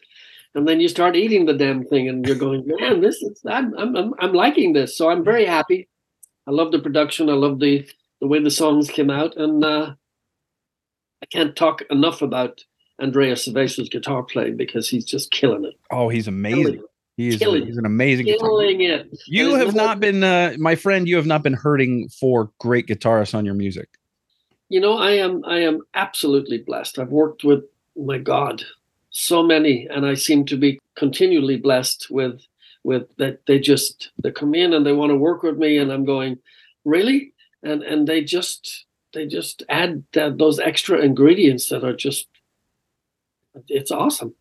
and 0.54 0.69
then 0.69 0.81
you 0.81 0.88
start 0.88 1.16
eating 1.16 1.46
the 1.46 1.54
damn 1.54 1.84
thing 1.84 2.08
and 2.08 2.26
you're 2.26 2.37
going 2.37 2.64
man 2.66 3.00
this 3.00 3.22
is 3.22 3.40
I'm, 3.46 3.75
I'm 3.78 4.14
i'm 4.19 4.32
liking 4.32 4.72
this. 4.72 4.96
So 4.96 5.10
i'm 5.10 5.25
very 5.25 5.44
happy. 5.44 5.88
I 6.46 6.50
love 6.50 6.72
the 6.72 6.81
production. 6.81 7.31
I 7.31 7.34
love 7.34 7.60
the 7.60 7.88
the 8.20 8.26
way 8.26 8.40
the 8.40 8.50
songs 8.50 8.88
came 8.88 9.10
out. 9.10 9.37
And 9.37 9.64
uh 9.64 9.94
i 11.22 11.26
can't 11.26 11.56
talk 11.56 11.82
enough 11.90 12.22
about 12.22 12.64
andrea 13.00 13.34
Seveso's 13.34 13.88
guitar 13.88 14.22
playing 14.22 14.56
because 14.56 14.88
he's 14.88 15.04
just 15.04 15.31
killing 15.31 15.64
it. 15.64 15.75
Oh 15.90 16.08
he's 16.08 16.28
amazing. 16.28 16.82
he 17.16 17.28
is 17.28 17.43
a, 17.43 17.64
he's 17.64 17.78
an 17.78 17.87
amazing 17.87 18.26
killing 18.26 18.78
guitar. 18.78 19.06
it. 19.06 19.19
You 19.26 19.55
have 19.55 19.75
not 19.75 20.00
been 20.00 20.22
uh 20.22 20.55
my 20.58 20.75
friend 20.75 21.08
you 21.08 21.16
have 21.16 21.26
not 21.26 21.43
been 21.43 21.55
hurting 21.55 22.08
for 22.08 22.50
great 22.58 22.87
guitarists 22.87 23.34
on 23.34 23.44
your 23.44 23.55
music. 23.55 23.88
You 24.69 24.81
know 24.81 24.98
i 24.98 25.12
am 25.12 25.44
i 25.46 25.58
am 25.58 25.81
absolutely 25.94 26.58
blessed. 26.58 26.98
I've 26.98 27.10
worked 27.10 27.44
with 27.44 27.65
my 27.96 28.19
god 28.19 28.65
so 29.12 29.42
many, 29.42 29.86
and 29.88 30.04
I 30.04 30.14
seem 30.14 30.44
to 30.46 30.56
be 30.56 30.81
continually 30.96 31.56
blessed 31.56 32.08
with 32.10 32.40
with 32.84 33.04
that 33.19 33.46
they 33.46 33.60
just 33.60 34.10
they 34.22 34.32
come 34.32 34.54
in 34.54 34.72
and 34.72 34.84
they 34.84 34.92
want 34.92 35.10
to 35.10 35.16
work 35.16 35.42
with 35.42 35.56
me, 35.56 35.78
and 35.78 35.92
I'm 35.92 36.04
going, 36.04 36.38
really, 36.84 37.32
and 37.62 37.82
and 37.82 38.08
they 38.08 38.22
just 38.24 38.86
they 39.12 39.26
just 39.26 39.62
add 39.69 40.02
that, 40.14 40.38
those 40.38 40.58
extra 40.58 40.98
ingredients 40.98 41.69
that 41.69 41.84
are 41.84 41.94
just 41.94 42.26
it's 43.69 43.90
awesome. 43.90 44.34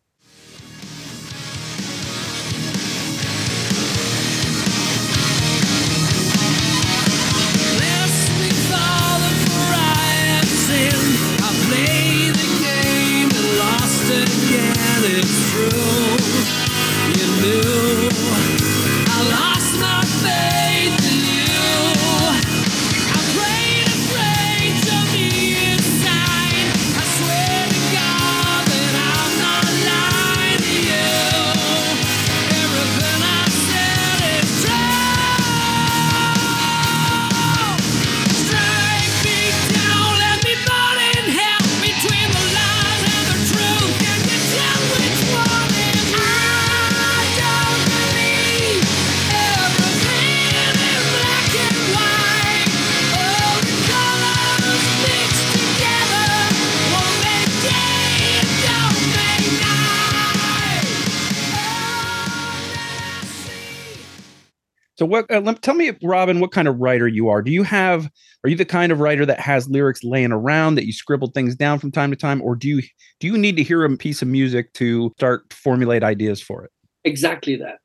What? 65.28 65.48
Uh, 65.48 65.54
tell 65.60 65.74
me, 65.74 65.92
Robin, 66.02 66.40
what 66.40 66.52
kind 66.52 66.68
of 66.68 66.78
writer 66.78 67.08
you 67.08 67.28
are. 67.28 67.42
Do 67.42 67.50
you 67.50 67.62
have? 67.62 68.10
Are 68.44 68.50
you 68.50 68.56
the 68.56 68.64
kind 68.64 68.92
of 68.92 69.00
writer 69.00 69.24
that 69.26 69.40
has 69.40 69.68
lyrics 69.68 70.02
laying 70.02 70.32
around 70.32 70.74
that 70.74 70.86
you 70.86 70.92
scribble 70.92 71.28
things 71.28 71.54
down 71.54 71.78
from 71.78 71.92
time 71.92 72.10
to 72.10 72.16
time, 72.16 72.42
or 72.42 72.56
do 72.56 72.68
you 72.68 72.82
do 73.20 73.26
you 73.26 73.38
need 73.38 73.56
to 73.56 73.62
hear 73.62 73.84
a 73.84 73.96
piece 73.96 74.22
of 74.22 74.28
music 74.28 74.72
to 74.74 75.12
start 75.16 75.48
to 75.50 75.56
formulate 75.56 76.02
ideas 76.02 76.42
for 76.42 76.64
it? 76.64 76.70
Exactly 77.04 77.56
that. 77.56 77.78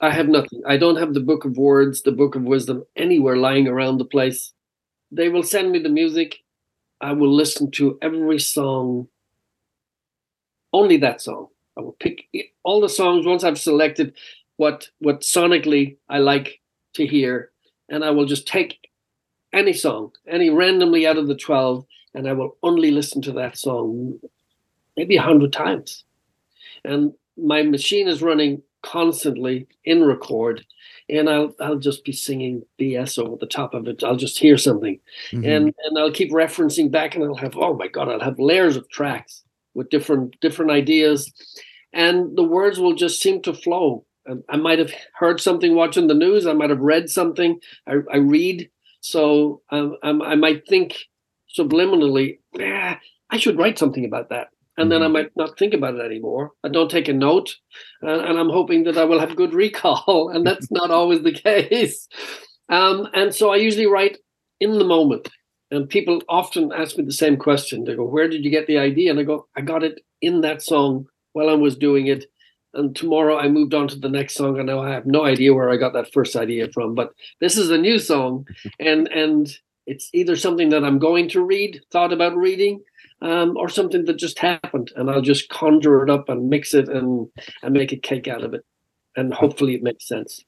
I 0.00 0.10
have 0.10 0.28
nothing. 0.28 0.62
I 0.66 0.76
don't 0.76 0.96
have 0.96 1.14
the 1.14 1.20
book 1.20 1.44
of 1.44 1.56
words, 1.56 2.02
the 2.02 2.12
book 2.12 2.34
of 2.34 2.42
wisdom 2.42 2.84
anywhere 2.96 3.36
lying 3.36 3.68
around 3.68 3.98
the 3.98 4.04
place. 4.04 4.52
They 5.12 5.28
will 5.28 5.44
send 5.44 5.70
me 5.70 5.78
the 5.78 5.88
music. 5.88 6.38
I 7.00 7.12
will 7.12 7.32
listen 7.32 7.70
to 7.72 7.98
every 8.02 8.40
song. 8.40 9.08
Only 10.72 10.96
that 10.98 11.20
song. 11.20 11.48
I 11.78 11.82
will 11.82 11.96
pick 12.00 12.28
all 12.64 12.80
the 12.80 12.88
songs 12.88 13.26
once 13.26 13.44
I've 13.44 13.58
selected 13.58 14.14
what 14.56 14.88
what 14.98 15.20
sonically 15.20 15.96
I 16.08 16.18
like 16.18 16.60
to 16.94 17.06
hear, 17.06 17.50
and 17.88 18.04
I 18.04 18.10
will 18.10 18.26
just 18.26 18.46
take 18.46 18.90
any 19.52 19.72
song, 19.72 20.12
any 20.26 20.50
randomly 20.50 21.06
out 21.06 21.18
of 21.18 21.26
the 21.26 21.36
twelve, 21.36 21.86
and 22.14 22.28
I 22.28 22.32
will 22.32 22.56
only 22.62 22.90
listen 22.90 23.22
to 23.22 23.32
that 23.32 23.58
song 23.58 24.18
maybe 24.96 25.16
a 25.16 25.22
hundred 25.22 25.52
times. 25.52 26.04
And 26.84 27.12
my 27.36 27.62
machine 27.62 28.08
is 28.08 28.22
running 28.22 28.62
constantly 28.82 29.66
in 29.84 30.04
record, 30.04 30.64
and 31.08 31.30
I'll 31.30 31.54
I'll 31.60 31.78
just 31.78 32.04
be 32.04 32.12
singing 32.12 32.64
BS 32.78 33.18
over 33.18 33.36
the 33.36 33.46
top 33.46 33.74
of 33.74 33.86
it. 33.88 34.02
I'll 34.04 34.16
just 34.16 34.38
hear 34.38 34.58
something, 34.58 34.98
mm-hmm. 35.30 35.44
and 35.44 35.74
and 35.84 35.98
I'll 35.98 36.12
keep 36.12 36.30
referencing 36.30 36.90
back, 36.90 37.14
and 37.14 37.24
I'll 37.24 37.34
have 37.36 37.56
oh 37.56 37.74
my 37.74 37.88
god, 37.88 38.08
I'll 38.08 38.20
have 38.20 38.38
layers 38.38 38.76
of 38.76 38.88
tracks 38.88 39.42
with 39.74 39.90
different 39.90 40.38
different 40.40 40.70
ideas, 40.70 41.32
and 41.92 42.36
the 42.36 42.44
words 42.44 42.78
will 42.78 42.94
just 42.94 43.20
seem 43.20 43.40
to 43.42 43.54
flow 43.54 44.04
I 44.48 44.56
might 44.56 44.78
have 44.78 44.92
heard 45.14 45.40
something 45.40 45.74
watching 45.74 46.06
the 46.06 46.14
news. 46.14 46.46
I 46.46 46.52
might 46.52 46.70
have 46.70 46.80
read 46.80 47.10
something. 47.10 47.58
I, 47.86 47.96
I 48.12 48.18
read, 48.18 48.70
so 49.00 49.62
um, 49.70 49.96
I 50.02 50.34
might 50.36 50.66
think 50.68 50.96
subliminally, 51.58 52.38
I 52.58 53.36
should 53.36 53.58
write 53.58 53.78
something 53.78 54.04
about 54.04 54.30
that. 54.30 54.48
And 54.78 54.90
then 54.90 55.02
I 55.02 55.06
mm-hmm. 55.06 55.12
might 55.12 55.36
not 55.36 55.58
think 55.58 55.74
about 55.74 55.96
it 55.96 56.00
anymore. 56.00 56.52
I 56.64 56.68
don't 56.68 56.90
take 56.90 57.08
a 57.08 57.12
note, 57.12 57.54
uh, 58.02 58.20
and 58.20 58.38
I'm 58.38 58.48
hoping 58.48 58.84
that 58.84 58.96
I 58.96 59.04
will 59.04 59.20
have 59.20 59.36
good 59.36 59.52
recall, 59.52 60.30
and 60.34 60.46
that's 60.46 60.70
not 60.70 60.90
always 60.90 61.22
the 61.22 61.32
case. 61.32 62.08
Um, 62.68 63.08
and 63.12 63.34
so 63.34 63.50
I 63.50 63.56
usually 63.56 63.86
write 63.86 64.18
in 64.60 64.78
the 64.78 64.84
moment. 64.84 65.28
And 65.70 65.88
people 65.88 66.22
often 66.28 66.70
ask 66.72 66.98
me 66.98 67.04
the 67.04 67.12
same 67.12 67.36
question. 67.38 67.84
They 67.84 67.96
go, 67.96 68.04
"Where 68.04 68.28
did 68.28 68.44
you 68.44 68.50
get 68.50 68.66
the 68.66 68.78
idea?" 68.78 69.10
And 69.10 69.18
I 69.18 69.22
go, 69.22 69.46
"I 69.56 69.62
got 69.62 69.82
it 69.82 70.00
in 70.20 70.42
that 70.42 70.62
song 70.62 71.06
while 71.32 71.48
I 71.48 71.54
was 71.54 71.76
doing 71.76 72.06
it." 72.06 72.26
And 72.74 72.94
tomorrow 72.96 73.36
I 73.36 73.48
moved 73.48 73.74
on 73.74 73.88
to 73.88 73.96
the 73.96 74.08
next 74.08 74.34
song, 74.34 74.58
and 74.58 74.66
now 74.66 74.80
I 74.80 74.90
have 74.90 75.06
no 75.06 75.24
idea 75.24 75.54
where 75.54 75.70
I 75.70 75.76
got 75.76 75.92
that 75.94 76.12
first 76.12 76.36
idea 76.36 76.68
from. 76.72 76.94
But 76.94 77.12
this 77.40 77.56
is 77.56 77.70
a 77.70 77.78
new 77.78 77.98
song, 77.98 78.46
and 78.80 79.08
and 79.08 79.54
it's 79.86 80.10
either 80.12 80.36
something 80.36 80.70
that 80.70 80.84
I'm 80.84 80.98
going 80.98 81.28
to 81.30 81.44
read, 81.44 81.80
thought 81.90 82.12
about 82.12 82.36
reading, 82.36 82.82
um, 83.20 83.56
or 83.56 83.68
something 83.68 84.04
that 84.04 84.16
just 84.16 84.38
happened, 84.38 84.92
and 84.96 85.10
I'll 85.10 85.22
just 85.22 85.48
conjure 85.48 86.02
it 86.02 86.10
up 86.10 86.28
and 86.28 86.48
mix 86.48 86.74
it 86.74 86.88
and 86.88 87.28
and 87.62 87.74
make 87.74 87.92
a 87.92 87.96
cake 87.96 88.28
out 88.28 88.44
of 88.44 88.54
it, 88.54 88.64
and 89.16 89.32
hopefully 89.32 89.74
it 89.74 89.82
makes 89.82 90.06
sense. 90.06 90.44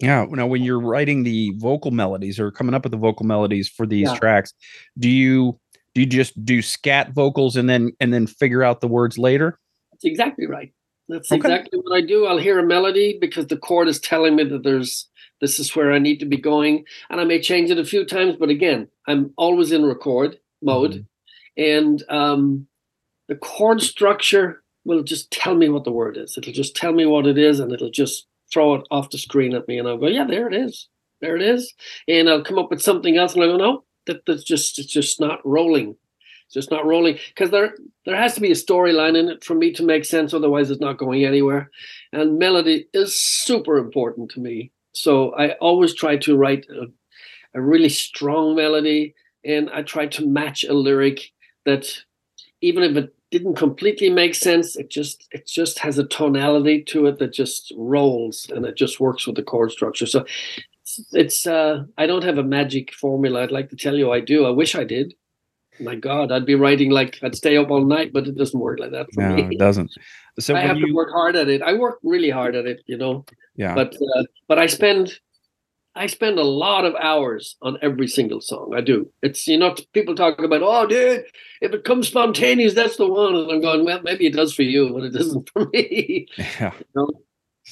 Yeah. 0.00 0.26
Now, 0.30 0.46
when 0.46 0.62
you're 0.62 0.80
writing 0.80 1.22
the 1.22 1.52
vocal 1.56 1.90
melodies 1.90 2.40
or 2.40 2.50
coming 2.50 2.74
up 2.74 2.84
with 2.84 2.92
the 2.92 2.98
vocal 2.98 3.26
melodies 3.26 3.68
for 3.68 3.86
these 3.86 4.08
yeah. 4.08 4.16
tracks, 4.16 4.54
do 4.98 5.08
you 5.08 5.58
do 5.94 6.00
you 6.00 6.06
just 6.06 6.42
do 6.44 6.62
scat 6.62 7.12
vocals 7.12 7.56
and 7.56 7.68
then 7.68 7.92
and 8.00 8.12
then 8.12 8.26
figure 8.26 8.62
out 8.62 8.80
the 8.80 8.88
words 8.88 9.18
later? 9.18 9.58
That's 9.92 10.04
exactly 10.04 10.46
right. 10.46 10.72
That's 11.08 11.30
okay. 11.30 11.36
exactly 11.38 11.80
what 11.82 11.96
I 11.96 12.00
do. 12.00 12.26
I'll 12.26 12.38
hear 12.38 12.58
a 12.58 12.66
melody 12.66 13.18
because 13.20 13.48
the 13.48 13.56
chord 13.56 13.88
is 13.88 13.98
telling 13.98 14.36
me 14.36 14.44
that 14.44 14.62
there's 14.62 15.08
this 15.40 15.58
is 15.58 15.74
where 15.74 15.92
I 15.92 15.98
need 15.98 16.20
to 16.20 16.26
be 16.26 16.36
going, 16.36 16.84
and 17.08 17.20
I 17.20 17.24
may 17.24 17.40
change 17.40 17.70
it 17.70 17.78
a 17.78 17.84
few 17.84 18.04
times. 18.04 18.36
But 18.38 18.50
again, 18.50 18.88
I'm 19.08 19.32
always 19.36 19.72
in 19.72 19.84
record 19.84 20.38
mode, 20.62 20.92
mm-hmm. 20.92 21.62
and 21.62 22.02
um, 22.08 22.66
the 23.28 23.34
chord 23.34 23.82
structure 23.82 24.62
will 24.84 25.02
just 25.02 25.30
tell 25.30 25.54
me 25.54 25.68
what 25.68 25.84
the 25.84 25.92
word 25.92 26.16
is. 26.16 26.38
It'll 26.38 26.52
just 26.52 26.76
tell 26.76 26.92
me 26.92 27.06
what 27.06 27.26
it 27.26 27.38
is, 27.38 27.58
and 27.58 27.72
it'll 27.72 27.90
just 27.90 28.26
throw 28.52 28.74
it 28.74 28.86
off 28.90 29.10
the 29.10 29.18
screen 29.18 29.54
at 29.54 29.68
me, 29.68 29.78
and 29.78 29.88
I'll 29.88 29.98
go, 29.98 30.06
"Yeah, 30.06 30.24
there 30.24 30.48
it 30.48 30.54
is, 30.54 30.88
there 31.20 31.36
it 31.36 31.42
is," 31.42 31.74
and 32.08 32.28
I'll 32.28 32.44
come 32.44 32.58
up 32.58 32.70
with 32.70 32.82
something 32.82 33.16
else, 33.16 33.34
and 33.34 33.42
I 33.42 33.46
go, 33.46 33.56
"No, 33.56 33.84
that, 34.06 34.26
that's 34.26 34.44
just 34.44 34.78
it's 34.78 34.92
just 34.92 35.20
not 35.20 35.40
rolling." 35.44 35.96
It's 36.46 36.54
just 36.54 36.72
not 36.72 36.84
rolling 36.84 37.16
because 37.28 37.52
there 37.52 37.76
there 38.04 38.16
has 38.16 38.34
to 38.34 38.40
be 38.40 38.50
a 38.50 38.56
storyline 38.56 39.16
in 39.16 39.28
it 39.28 39.44
for 39.44 39.54
me 39.54 39.72
to 39.74 39.84
make 39.84 40.04
sense. 40.04 40.34
Otherwise, 40.34 40.68
it's 40.68 40.80
not 40.80 40.98
going 40.98 41.24
anywhere. 41.24 41.70
And 42.12 42.40
melody 42.40 42.88
is 42.92 43.16
super 43.16 43.78
important 43.78 44.32
to 44.32 44.40
me. 44.40 44.72
So 44.92 45.32
I 45.36 45.52
always 45.60 45.94
try 45.94 46.16
to 46.16 46.36
write 46.36 46.66
a, 46.68 46.86
a 47.54 47.62
really 47.62 47.88
strong 47.88 48.56
melody, 48.56 49.14
and 49.44 49.70
I 49.70 49.82
try 49.82 50.06
to 50.08 50.26
match 50.26 50.64
a 50.64 50.72
lyric 50.72 51.30
that, 51.66 52.02
even 52.60 52.82
if 52.82 52.96
it 52.96 53.14
didn't 53.30 53.54
completely 53.54 54.10
make 54.10 54.34
sense. 54.34 54.76
It 54.76 54.90
just 54.90 55.28
it 55.30 55.46
just 55.46 55.78
has 55.78 55.98
a 55.98 56.06
tonality 56.06 56.82
to 56.84 57.06
it 57.06 57.18
that 57.18 57.32
just 57.32 57.72
rolls 57.76 58.50
and 58.54 58.66
it 58.66 58.76
just 58.76 59.00
works 59.00 59.26
with 59.26 59.36
the 59.36 59.42
chord 59.42 59.70
structure. 59.70 60.06
So 60.06 60.24
it's, 60.82 61.00
it's 61.12 61.46
uh 61.46 61.84
I 61.96 62.06
don't 62.06 62.24
have 62.24 62.38
a 62.38 62.42
magic 62.42 62.92
formula. 62.94 63.42
I'd 63.42 63.52
like 63.52 63.70
to 63.70 63.76
tell 63.76 63.96
you 63.96 64.12
I 64.12 64.20
do. 64.20 64.46
I 64.46 64.50
wish 64.50 64.74
I 64.74 64.84
did. 64.84 65.14
My 65.78 65.94
God, 65.94 66.30
I'd 66.30 66.44
be 66.44 66.56
writing 66.56 66.90
like 66.90 67.18
I'd 67.22 67.36
stay 67.36 67.56
up 67.56 67.70
all 67.70 67.84
night, 67.84 68.12
but 68.12 68.26
it 68.26 68.36
doesn't 68.36 68.60
work 68.60 68.78
like 68.80 68.90
that 68.90 69.06
for 69.14 69.22
no, 69.22 69.36
me. 69.36 69.48
it 69.52 69.58
doesn't. 69.58 69.92
So 70.38 70.54
I 70.54 70.60
have 70.60 70.78
you... 70.78 70.86
to 70.86 70.92
work 70.94 71.10
hard 71.10 71.36
at 71.36 71.48
it. 71.48 71.60
I 71.60 71.74
work 71.74 71.98
really 72.02 72.30
hard 72.30 72.54
at 72.54 72.64
it, 72.64 72.82
you 72.86 72.96
know. 72.96 73.26
Yeah. 73.56 73.74
But 73.74 73.94
uh, 73.96 74.22
but 74.48 74.58
I 74.58 74.66
spend 74.66 75.18
I 75.96 76.06
spend 76.06 76.38
a 76.38 76.44
lot 76.44 76.84
of 76.84 76.94
hours 76.94 77.56
on 77.62 77.76
every 77.82 78.06
single 78.06 78.40
song. 78.40 78.74
I 78.76 78.80
do. 78.80 79.10
It's 79.22 79.46
you 79.46 79.58
know 79.58 79.74
people 79.92 80.14
talk 80.14 80.38
about 80.38 80.62
oh 80.62 80.86
dude, 80.86 81.24
if 81.60 81.72
it 81.72 81.84
comes 81.84 82.08
spontaneous, 82.08 82.74
that's 82.74 82.96
the 82.96 83.08
one. 83.08 83.34
And 83.34 83.50
I'm 83.50 83.60
going 83.60 83.84
well, 83.84 84.00
maybe 84.02 84.26
it 84.26 84.34
does 84.34 84.54
for 84.54 84.62
you, 84.62 84.92
but 84.92 85.04
it 85.04 85.12
doesn't 85.12 85.50
for 85.50 85.66
me. 85.72 86.26
Yeah. 86.38 86.72
You 86.78 86.84
know? 86.94 87.10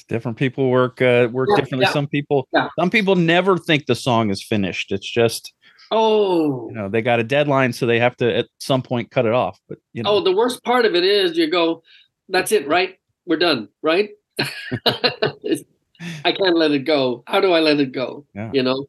different 0.07 0.37
people 0.37 0.69
work 0.69 1.01
uh, 1.01 1.27
work 1.31 1.49
yeah, 1.51 1.55
differently. 1.61 1.85
Yeah. 1.85 1.93
Some 1.93 2.07
people 2.07 2.47
yeah. 2.53 2.69
some 2.77 2.89
people 2.89 3.15
never 3.15 3.57
think 3.57 3.85
the 3.85 3.95
song 3.95 4.29
is 4.29 4.43
finished. 4.43 4.91
It's 4.91 5.09
just 5.09 5.53
oh 5.91 6.69
you 6.69 6.75
know 6.75 6.89
they 6.89 7.01
got 7.01 7.19
a 7.19 7.23
deadline, 7.23 7.73
so 7.73 7.85
they 7.85 7.99
have 7.99 8.15
to 8.17 8.35
at 8.37 8.47
some 8.59 8.81
point 8.81 9.11
cut 9.11 9.25
it 9.25 9.33
off. 9.33 9.59
But 9.67 9.79
you 9.93 10.03
know 10.03 10.11
oh 10.11 10.23
the 10.23 10.35
worst 10.35 10.63
part 10.63 10.85
of 10.85 10.95
it 10.95 11.03
is 11.03 11.37
you 11.37 11.49
go, 11.49 11.83
that's 12.27 12.51
it, 12.51 12.67
right? 12.67 12.97
We're 13.25 13.37
done, 13.37 13.69
right? 13.81 14.09
I 16.25 16.31
can't 16.31 16.55
let 16.55 16.71
it 16.71 16.85
go. 16.85 17.23
How 17.27 17.41
do 17.41 17.51
I 17.51 17.59
let 17.59 17.79
it 17.79 17.91
go? 17.91 18.25
Yeah. 18.33 18.51
You 18.53 18.63
know? 18.63 18.85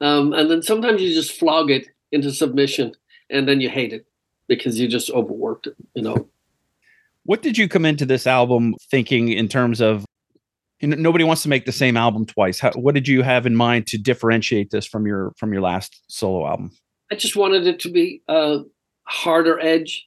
Um, 0.00 0.32
and 0.32 0.50
then 0.50 0.62
sometimes 0.62 1.02
you 1.02 1.14
just 1.14 1.38
flog 1.38 1.70
it 1.70 1.88
into 2.12 2.32
submission 2.32 2.92
and 3.28 3.48
then 3.48 3.60
you 3.60 3.68
hate 3.68 3.92
it 3.92 4.06
because 4.48 4.80
you 4.80 4.88
just 4.88 5.10
overworked 5.10 5.66
it, 5.66 5.74
you 5.94 6.02
know. 6.02 6.28
What 7.24 7.42
did 7.42 7.58
you 7.58 7.68
come 7.68 7.84
into 7.84 8.06
this 8.06 8.26
album 8.26 8.74
thinking 8.90 9.28
in 9.28 9.46
terms 9.48 9.80
of 9.80 10.04
you 10.80 10.88
know, 10.88 10.96
nobody 10.96 11.24
wants 11.24 11.42
to 11.42 11.48
make 11.48 11.66
the 11.66 11.72
same 11.72 11.96
album 11.96 12.24
twice. 12.24 12.58
How, 12.58 12.72
what 12.72 12.94
did 12.94 13.06
you 13.06 13.22
have 13.22 13.46
in 13.46 13.54
mind 13.54 13.86
to 13.88 13.98
differentiate 13.98 14.70
this 14.70 14.86
from 14.86 15.06
your 15.06 15.32
from 15.36 15.52
your 15.52 15.62
last 15.62 16.02
solo 16.08 16.46
album? 16.46 16.72
I 17.12 17.16
just 17.16 17.36
wanted 17.36 17.66
it 17.66 17.80
to 17.80 17.90
be 17.90 18.22
a 18.28 18.62
harder 19.04 19.60
edge. 19.60 20.06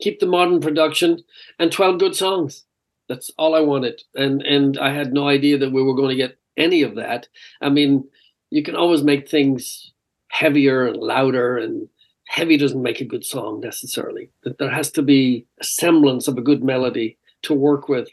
keep 0.00 0.20
the 0.20 0.26
modern 0.26 0.60
production, 0.60 1.22
and 1.58 1.72
12 1.72 1.98
good 1.98 2.14
songs. 2.14 2.64
That's 3.08 3.30
all 3.38 3.54
I 3.54 3.60
wanted. 3.60 4.02
And 4.14 4.42
and 4.42 4.78
I 4.78 4.92
had 4.92 5.12
no 5.12 5.28
idea 5.28 5.58
that 5.58 5.72
we 5.72 5.82
were 5.82 5.94
going 5.94 6.10
to 6.10 6.16
get 6.16 6.38
any 6.56 6.82
of 6.82 6.94
that. 6.96 7.28
I 7.60 7.68
mean, 7.68 8.04
you 8.50 8.62
can 8.62 8.76
always 8.76 9.02
make 9.02 9.28
things 9.28 9.92
heavier 10.28 10.86
and 10.86 10.96
louder 10.96 11.58
and 11.58 11.88
heavy 12.26 12.56
doesn't 12.56 12.82
make 12.82 13.00
a 13.00 13.04
good 13.04 13.24
song 13.24 13.60
necessarily. 13.60 14.30
That 14.42 14.58
there 14.58 14.70
has 14.70 14.90
to 14.92 15.02
be 15.02 15.46
a 15.60 15.64
semblance 15.64 16.28
of 16.28 16.38
a 16.38 16.42
good 16.42 16.64
melody 16.64 17.18
to 17.42 17.54
work 17.54 17.88
with 17.88 18.08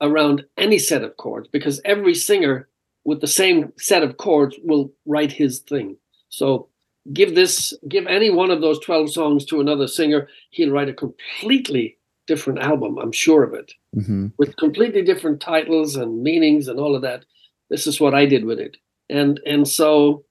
around 0.00 0.44
any 0.56 0.78
set 0.78 1.04
of 1.04 1.16
chords 1.16 1.48
because 1.48 1.80
every 1.84 2.14
singer 2.14 2.68
with 3.04 3.20
the 3.20 3.26
same 3.26 3.72
set 3.78 4.02
of 4.02 4.16
chords 4.16 4.56
will 4.62 4.92
write 5.06 5.32
his 5.32 5.60
thing. 5.60 5.96
So 6.28 6.68
give 7.12 7.34
this 7.34 7.74
give 7.88 8.06
any 8.06 8.30
one 8.30 8.50
of 8.50 8.60
those 8.60 8.78
12 8.80 9.12
songs 9.12 9.44
to 9.46 9.60
another 9.60 9.88
singer, 9.88 10.28
he'll 10.50 10.70
write 10.70 10.88
a 10.88 10.94
completely 10.94 11.98
different 12.26 12.60
album, 12.60 12.98
I'm 12.98 13.12
sure 13.12 13.42
of 13.42 13.54
it. 13.54 13.72
Mm-hmm. 13.96 14.28
With 14.38 14.56
completely 14.56 15.02
different 15.02 15.40
titles 15.40 15.96
and 15.96 16.22
meanings 16.22 16.66
and 16.68 16.80
all 16.80 16.96
of 16.96 17.02
that. 17.02 17.24
This 17.68 17.86
is 17.86 18.00
what 18.00 18.14
I 18.14 18.26
did 18.26 18.44
with 18.44 18.58
it. 18.58 18.76
And 19.10 19.40
and 19.44 19.68
so 19.68 20.24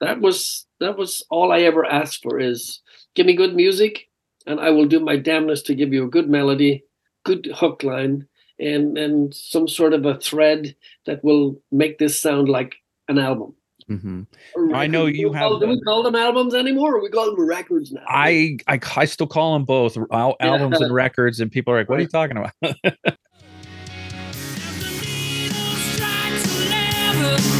that 0.00 0.20
was 0.20 0.66
that 0.80 0.98
was 0.98 1.24
all 1.30 1.52
I 1.52 1.60
ever 1.60 1.84
asked 1.84 2.22
for 2.22 2.38
is 2.38 2.80
give 3.14 3.26
me 3.26 3.34
good 3.34 3.54
music 3.54 4.08
and 4.46 4.60
I 4.60 4.70
will 4.70 4.86
do 4.86 5.00
my 5.00 5.16
damnedest 5.16 5.66
to 5.66 5.74
give 5.74 5.92
you 5.92 6.04
a 6.04 6.10
good 6.10 6.28
melody, 6.28 6.84
good 7.24 7.46
hook 7.54 7.82
line, 7.82 8.26
and 8.58 8.96
and 8.96 9.34
some 9.34 9.68
sort 9.68 9.92
of 9.92 10.04
a 10.06 10.18
thread 10.18 10.74
that 11.06 11.22
will 11.22 11.60
make 11.70 11.98
this 11.98 12.20
sound 12.20 12.48
like 12.48 12.76
an 13.08 13.18
album. 13.18 13.54
Mm-hmm. 13.88 14.74
I 14.74 14.86
know 14.86 15.06
you 15.06 15.32
have. 15.32 15.48
Call, 15.48 15.60
do 15.60 15.68
we 15.68 15.80
call 15.80 16.02
them 16.02 16.14
albums 16.14 16.54
anymore? 16.54 16.96
Or 16.96 17.02
we 17.02 17.08
call 17.08 17.26
them 17.26 17.40
records 17.40 17.90
now. 17.92 18.02
I, 18.06 18.58
I 18.66 18.78
I 18.96 19.04
still 19.06 19.26
call 19.26 19.54
them 19.54 19.64
both 19.64 19.96
albums 20.10 20.80
and 20.80 20.92
records, 20.92 21.40
and 21.40 21.50
people 21.50 21.72
are 21.72 21.78
like, 21.78 21.88
"What 21.88 21.98
are 21.98 22.02
you 22.02 22.08
talking 22.08 22.36
about?" 22.36 22.76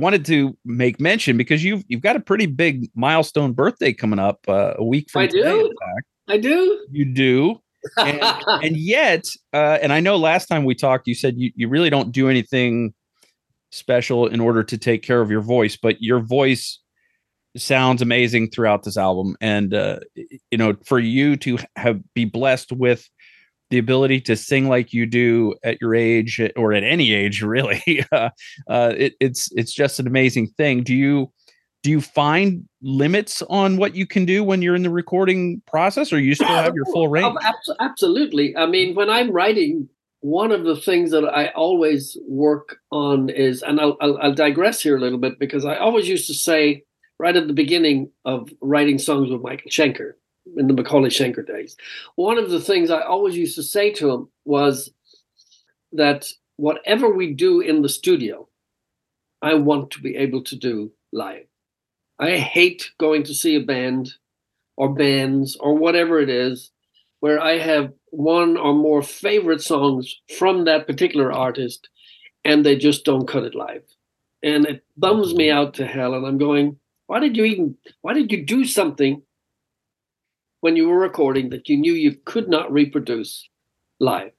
wanted 0.09 0.25
to 0.25 0.57
make 0.65 0.99
mention 0.99 1.37
because 1.37 1.63
you've 1.63 1.83
you've 1.87 2.01
got 2.01 2.15
a 2.15 2.19
pretty 2.19 2.47
big 2.47 2.89
milestone 2.95 3.53
birthday 3.53 3.93
coming 3.93 4.17
up 4.17 4.39
uh, 4.47 4.73
a 4.75 4.83
week 4.83 5.07
from 5.11 5.21
I 5.21 5.27
today. 5.27 5.59
Do. 5.59 5.73
I 6.27 6.37
do. 6.37 6.87
You 6.89 7.05
do. 7.05 7.61
and, 7.97 8.19
and 8.63 8.75
yet, 8.75 9.25
uh, 9.53 9.77
and 9.81 9.93
I 9.93 9.99
know 9.99 10.17
last 10.17 10.47
time 10.47 10.65
we 10.65 10.73
talked, 10.73 11.07
you 11.07 11.13
said 11.13 11.35
you, 11.37 11.51
you 11.55 11.69
really 11.69 11.91
don't 11.91 12.11
do 12.11 12.27
anything 12.27 12.93
special 13.71 14.25
in 14.25 14.39
order 14.39 14.63
to 14.63 14.77
take 14.79 15.03
care 15.03 15.21
of 15.21 15.29
your 15.29 15.41
voice, 15.41 15.77
but 15.77 16.01
your 16.01 16.19
voice 16.19 16.79
sounds 17.55 18.01
amazing 18.01 18.49
throughout 18.49 18.81
this 18.81 18.97
album. 18.97 19.37
And 19.39 19.75
uh, 19.75 19.99
you 20.49 20.57
know, 20.57 20.75
for 20.85 20.97
you 20.97 21.37
to 21.37 21.59
have 21.75 22.01
be 22.15 22.25
blessed 22.25 22.71
with 22.71 23.07
the 23.69 23.77
ability 23.77 24.21
to 24.21 24.35
sing 24.35 24.67
like 24.67 24.93
you 24.93 25.05
do 25.05 25.55
at 25.63 25.79
your 25.79 25.93
age 25.95 26.41
or 26.55 26.73
at 26.73 26.83
any 26.83 27.13
age 27.13 27.41
really 27.43 28.03
uh, 28.11 28.29
uh, 28.67 28.93
it, 28.97 29.13
it's 29.19 29.51
it's 29.53 29.73
just 29.73 29.99
an 29.99 30.07
amazing 30.07 30.47
thing. 30.47 30.83
Do 30.83 30.95
you 30.95 31.31
do 31.81 31.89
you 31.89 32.01
find 32.01 32.67
limits 32.81 33.41
on 33.49 33.77
what 33.77 33.95
you 33.95 34.05
can 34.05 34.25
do 34.25 34.43
when 34.43 34.61
you're 34.61 34.75
in 34.75 34.83
the 34.83 34.89
recording 34.89 35.61
process 35.65 36.11
or 36.11 36.19
you 36.19 36.35
still 36.35 36.47
have 36.47 36.75
your 36.75 36.85
full 36.85 37.07
range? 37.07 37.37
absolutely. 37.79 38.55
I 38.57 38.65
mean 38.65 38.95
when 38.95 39.09
i'm 39.09 39.31
writing 39.31 39.89
one 40.21 40.51
of 40.51 40.65
the 40.65 40.75
things 40.75 41.11
that 41.11 41.25
i 41.25 41.47
always 41.49 42.17
work 42.27 42.77
on 42.91 43.29
is 43.29 43.61
and 43.63 43.79
I'll, 43.79 43.97
I'll, 44.01 44.17
I'll 44.17 44.33
digress 44.33 44.81
here 44.81 44.97
a 44.97 44.99
little 44.99 45.17
bit 45.17 45.39
because 45.39 45.65
i 45.65 45.77
always 45.77 46.07
used 46.09 46.27
to 46.27 46.33
say 46.33 46.83
right 47.19 47.35
at 47.35 47.47
the 47.47 47.53
beginning 47.53 48.11
of 48.25 48.49
writing 48.61 48.99
songs 48.99 49.29
with 49.29 49.41
michael 49.41 49.71
schenker 49.71 50.13
in 50.57 50.67
the 50.67 50.73
McAuley 50.73 51.07
Schenker 51.07 51.45
days. 51.45 51.77
One 52.15 52.37
of 52.37 52.49
the 52.49 52.61
things 52.61 52.89
I 52.89 53.01
always 53.01 53.35
used 53.35 53.55
to 53.55 53.63
say 53.63 53.91
to 53.93 54.09
him 54.11 54.29
was 54.45 54.91
that 55.93 56.27
whatever 56.57 57.09
we 57.09 57.33
do 57.33 57.61
in 57.61 57.81
the 57.81 57.89
studio, 57.89 58.47
I 59.41 59.53
want 59.55 59.91
to 59.91 60.01
be 60.01 60.15
able 60.15 60.43
to 60.43 60.55
do 60.55 60.91
live. 61.11 61.45
I 62.19 62.37
hate 62.37 62.91
going 62.99 63.23
to 63.23 63.33
see 63.33 63.55
a 63.55 63.61
band 63.61 64.13
or 64.75 64.93
bands 64.93 65.55
or 65.57 65.75
whatever 65.75 66.19
it 66.19 66.29
is 66.29 66.71
where 67.21 67.39
I 67.39 67.57
have 67.57 67.93
one 68.11 68.57
or 68.57 68.73
more 68.73 69.01
favorite 69.01 69.61
songs 69.61 70.19
from 70.37 70.65
that 70.65 70.87
particular 70.87 71.31
artist 71.31 71.89
and 72.45 72.65
they 72.65 72.75
just 72.75 73.05
don't 73.05 73.27
cut 73.27 73.43
it 73.43 73.55
live. 73.55 73.83
And 74.41 74.65
it 74.65 74.83
bums 74.97 75.33
me 75.33 75.47
mm-hmm. 75.47 75.57
out 75.57 75.73
to 75.75 75.85
hell. 75.85 76.13
And 76.13 76.25
I'm 76.25 76.37
going, 76.37 76.77
why 77.07 77.19
did 77.19 77.35
you 77.35 77.43
even, 77.45 77.77
why 78.01 78.13
did 78.13 78.31
you 78.31 78.45
do 78.45 78.65
something 78.65 79.21
when 80.61 80.75
you 80.75 80.87
were 80.87 80.99
recording 80.99 81.49
that 81.49 81.69
you 81.69 81.77
knew 81.77 81.93
you 81.93 82.17
could 82.25 82.49
not 82.49 82.71
reproduce 82.71 83.47
live. 83.99 84.31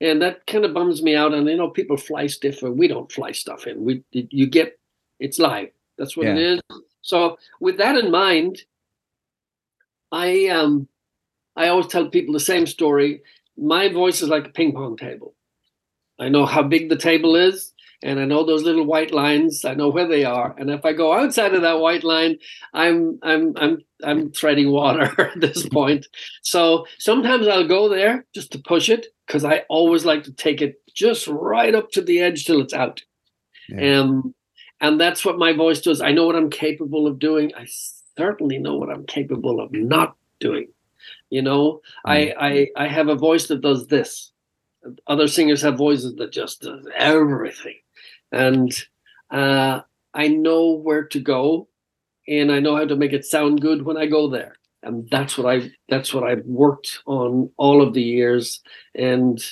And 0.00 0.20
that 0.22 0.46
kind 0.46 0.64
of 0.64 0.74
bums 0.74 1.02
me 1.02 1.14
out. 1.14 1.34
And 1.34 1.48
you 1.48 1.56
know, 1.56 1.70
people 1.70 1.96
fly 1.96 2.26
stuff, 2.26 2.62
and 2.62 2.76
we 2.76 2.88
don't 2.88 3.10
fly 3.10 3.32
stuff 3.32 3.66
in. 3.66 3.84
We 3.84 4.02
you 4.10 4.46
get 4.46 4.78
it's 5.20 5.38
live. 5.38 5.68
That's 5.98 6.16
what 6.16 6.26
yeah. 6.26 6.34
it 6.34 6.38
is. 6.38 6.60
So 7.02 7.38
with 7.60 7.78
that 7.78 7.96
in 7.96 8.10
mind, 8.10 8.62
I 10.10 10.48
um 10.48 10.88
I 11.56 11.68
always 11.68 11.86
tell 11.86 12.08
people 12.08 12.34
the 12.34 12.40
same 12.40 12.66
story. 12.66 13.22
My 13.56 13.88
voice 13.88 14.20
is 14.20 14.28
like 14.28 14.46
a 14.46 14.50
ping 14.50 14.72
pong 14.72 14.96
table. 14.96 15.34
I 16.18 16.28
know 16.28 16.46
how 16.46 16.62
big 16.62 16.88
the 16.88 16.96
table 16.96 17.36
is 17.36 17.73
and 18.02 18.20
I 18.20 18.24
know 18.24 18.44
those 18.44 18.62
little 18.62 18.84
white 18.84 19.12
lines. 19.12 19.64
I 19.64 19.74
know 19.74 19.88
where 19.88 20.06
they 20.06 20.24
are, 20.24 20.54
and 20.58 20.70
if 20.70 20.84
I 20.84 20.92
go 20.92 21.12
outside 21.12 21.54
of 21.54 21.62
that 21.62 21.80
white 21.80 22.04
line, 22.04 22.38
I'm 22.72 23.18
I'm 23.22 23.54
I'm 23.56 23.78
I'm 24.02 24.32
treading 24.32 24.70
water 24.70 25.10
at 25.34 25.40
this 25.40 25.68
point. 25.68 26.06
So 26.42 26.86
sometimes 26.98 27.48
I'll 27.48 27.68
go 27.68 27.88
there 27.88 28.26
just 28.34 28.52
to 28.52 28.58
push 28.58 28.88
it 28.88 29.06
because 29.26 29.44
I 29.44 29.64
always 29.68 30.04
like 30.04 30.24
to 30.24 30.32
take 30.32 30.60
it 30.60 30.80
just 30.94 31.26
right 31.26 31.74
up 31.74 31.90
to 31.92 32.02
the 32.02 32.20
edge 32.20 32.44
till 32.44 32.60
it's 32.60 32.74
out. 32.74 33.02
Yeah. 33.68 34.00
Um, 34.00 34.34
and 34.80 35.00
that's 35.00 35.24
what 35.24 35.38
my 35.38 35.52
voice 35.52 35.80
does. 35.80 36.00
I 36.00 36.12
know 36.12 36.26
what 36.26 36.36
I'm 36.36 36.50
capable 36.50 37.06
of 37.06 37.18
doing. 37.18 37.52
I 37.56 37.66
certainly 38.16 38.58
know 38.58 38.76
what 38.76 38.90
I'm 38.90 39.06
capable 39.06 39.60
of 39.60 39.72
not 39.72 40.16
doing. 40.40 40.68
You 41.30 41.42
know, 41.42 41.80
mm. 42.06 42.10
I, 42.10 42.34
I 42.38 42.84
I 42.84 42.88
have 42.88 43.08
a 43.08 43.14
voice 43.14 43.46
that 43.48 43.60
does 43.60 43.86
this. 43.86 44.30
Other 45.06 45.28
singers 45.28 45.62
have 45.62 45.78
voices 45.78 46.14
that 46.16 46.30
just 46.30 46.60
does 46.60 46.86
everything 46.94 47.76
and 48.34 48.72
uh, 49.30 49.80
I 50.12 50.28
know 50.28 50.72
where 50.72 51.04
to 51.04 51.20
go, 51.20 51.68
and 52.28 52.52
I 52.52 52.60
know 52.60 52.76
how 52.76 52.84
to 52.84 52.96
make 52.96 53.12
it 53.12 53.24
sound 53.24 53.60
good 53.60 53.82
when 53.82 53.96
I 53.96 54.06
go 54.06 54.28
there. 54.28 54.56
And 54.82 55.08
that's 55.10 55.38
what 55.38 55.52
I 55.52 55.70
that's 55.88 56.12
what 56.12 56.24
I've 56.24 56.44
worked 56.44 57.00
on 57.06 57.50
all 57.56 57.80
of 57.80 57.94
the 57.94 58.02
years, 58.02 58.60
and 58.94 59.42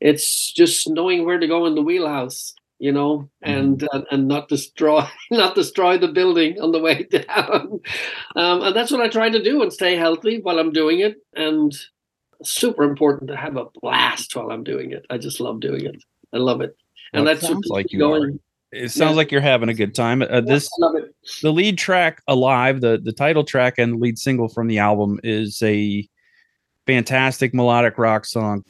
it's 0.00 0.52
just 0.52 0.88
knowing 0.90 1.24
where 1.24 1.38
to 1.38 1.46
go 1.46 1.64
in 1.64 1.74
the 1.74 1.82
wheelhouse, 1.82 2.52
you 2.78 2.92
know, 2.92 3.30
and 3.40 3.78
mm-hmm. 3.78 3.96
and, 3.96 4.06
and 4.10 4.28
not 4.28 4.48
destroy 4.48 5.08
not 5.30 5.54
destroy 5.54 5.96
the 5.96 6.08
building 6.08 6.60
on 6.60 6.72
the 6.72 6.80
way 6.80 7.04
down. 7.10 7.80
Um, 8.36 8.62
and 8.62 8.76
that's 8.76 8.90
what 8.90 9.00
I 9.00 9.08
try 9.08 9.30
to 9.30 9.42
do 9.42 9.62
and 9.62 9.72
stay 9.72 9.96
healthy 9.96 10.40
while 10.42 10.58
I'm 10.58 10.72
doing 10.72 11.00
it. 11.00 11.16
And 11.34 11.74
super 12.42 12.82
important 12.82 13.28
to 13.28 13.36
have 13.36 13.56
a 13.56 13.66
blast 13.80 14.36
while 14.36 14.50
I'm 14.50 14.64
doing 14.64 14.90
it. 14.90 15.06
I 15.08 15.16
just 15.16 15.40
love 15.40 15.60
doing 15.60 15.86
it. 15.86 16.02
I 16.34 16.38
love 16.38 16.60
it 16.60 16.76
and 17.14 17.26
that 17.26 17.40
sounds 17.40 17.68
like 17.68 17.92
you 17.92 17.98
going. 17.98 18.22
Are. 18.22 18.32
It 18.72 18.90
sounds 18.90 19.12
yeah. 19.12 19.16
like 19.16 19.30
you're 19.30 19.40
having 19.40 19.68
a 19.68 19.74
good 19.74 19.94
time. 19.94 20.22
Uh, 20.22 20.40
this 20.40 20.68
the 21.42 21.52
lead 21.52 21.78
track 21.78 22.22
"Alive," 22.26 22.80
the 22.80 23.00
the 23.02 23.12
title 23.12 23.44
track 23.44 23.78
and 23.78 24.00
lead 24.00 24.18
single 24.18 24.48
from 24.48 24.66
the 24.66 24.78
album 24.78 25.20
is 25.22 25.62
a 25.62 26.06
fantastic 26.86 27.54
melodic 27.54 27.98
rock 27.98 28.24
song. 28.24 28.64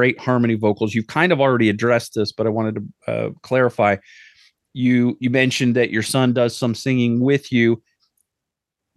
Great 0.00 0.18
harmony 0.18 0.54
vocals. 0.54 0.94
You've 0.94 1.08
kind 1.08 1.30
of 1.30 1.42
already 1.42 1.68
addressed 1.68 2.14
this, 2.14 2.32
but 2.32 2.46
I 2.46 2.48
wanted 2.48 2.74
to 2.76 3.12
uh, 3.12 3.30
clarify. 3.42 3.96
You 4.72 5.18
you 5.20 5.28
mentioned 5.28 5.76
that 5.76 5.90
your 5.90 6.02
son 6.02 6.32
does 6.32 6.56
some 6.56 6.74
singing 6.74 7.20
with 7.20 7.52
you. 7.52 7.82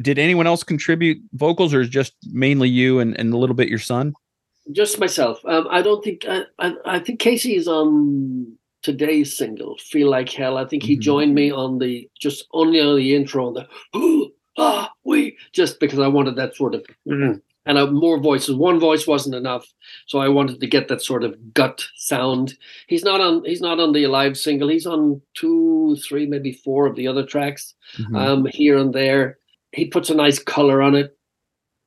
Did 0.01 0.17
anyone 0.17 0.47
else 0.47 0.63
contribute 0.63 1.17
vocals, 1.33 1.73
or 1.73 1.81
is 1.81 1.89
just 1.89 2.13
mainly 2.31 2.69
you 2.69 2.99
and, 3.01 3.19
and 3.19 3.33
a 3.33 3.37
little 3.37 3.55
bit 3.55 3.67
your 3.67 3.79
son? 3.79 4.13
Just 4.71 4.97
myself. 4.97 5.41
Um, 5.45 5.67
I 5.69 5.81
don't 5.81 6.01
think 6.05 6.23
I, 6.25 6.43
I, 6.59 6.75
I 6.85 6.99
think 6.99 7.19
Casey 7.19 7.55
is 7.57 7.67
on 7.67 8.55
today's 8.81 9.37
single, 9.37 9.75
"Feel 9.79 10.09
Like 10.09 10.29
Hell." 10.29 10.57
I 10.57 10.63
think 10.65 10.83
he 10.83 10.95
Mhm. 10.95 11.01
joined 11.01 11.35
me 11.35 11.51
on 11.51 11.79
the 11.79 12.09
just 12.17 12.47
only 12.53 12.79
on 12.79 12.95
the 12.95 13.13
intro 13.13 13.47
on 13.47 13.53
the 13.55 13.67
"Ooh, 13.97 14.31
ah 14.57 14.89
we 15.03 15.35
just 15.51 15.81
because 15.81 15.99
I 15.99 16.07
wanted 16.07 16.37
that 16.37 16.55
sort 16.55 16.75
of 16.75 16.85
"Mm," 17.05 17.41
and 17.65 17.77
uh, 17.77 17.87
more 17.87 18.19
voices. 18.19 18.55
One 18.55 18.79
voice 18.79 19.07
wasn't 19.07 19.35
enough, 19.35 19.65
so 20.07 20.19
I 20.19 20.27
wanted 20.29 20.59
to 20.59 20.67
get 20.67 20.87
that 20.87 21.01
sort 21.01 21.23
of 21.23 21.53
gut 21.53 21.83
sound. 21.95 22.55
He's 22.87 23.03
not 23.03 23.21
on. 23.21 23.43
He's 23.45 23.61
not 23.61 23.79
on 23.79 23.93
the 23.93 24.07
live 24.07 24.37
single. 24.37 24.67
He's 24.69 24.85
on 24.85 25.21
two, 25.33 25.97
three, 26.07 26.25
maybe 26.25 26.51
four 26.53 26.85
of 26.87 26.95
the 26.95 27.07
other 27.07 27.25
tracks 27.25 27.73
Mhm. 27.99 28.17
um, 28.17 28.45
here 28.51 28.77
and 28.77 28.93
there. 28.93 29.37
He 29.71 29.85
puts 29.85 30.09
a 30.09 30.15
nice 30.15 30.39
color 30.39 30.81
on 30.81 30.95
it, 30.95 31.17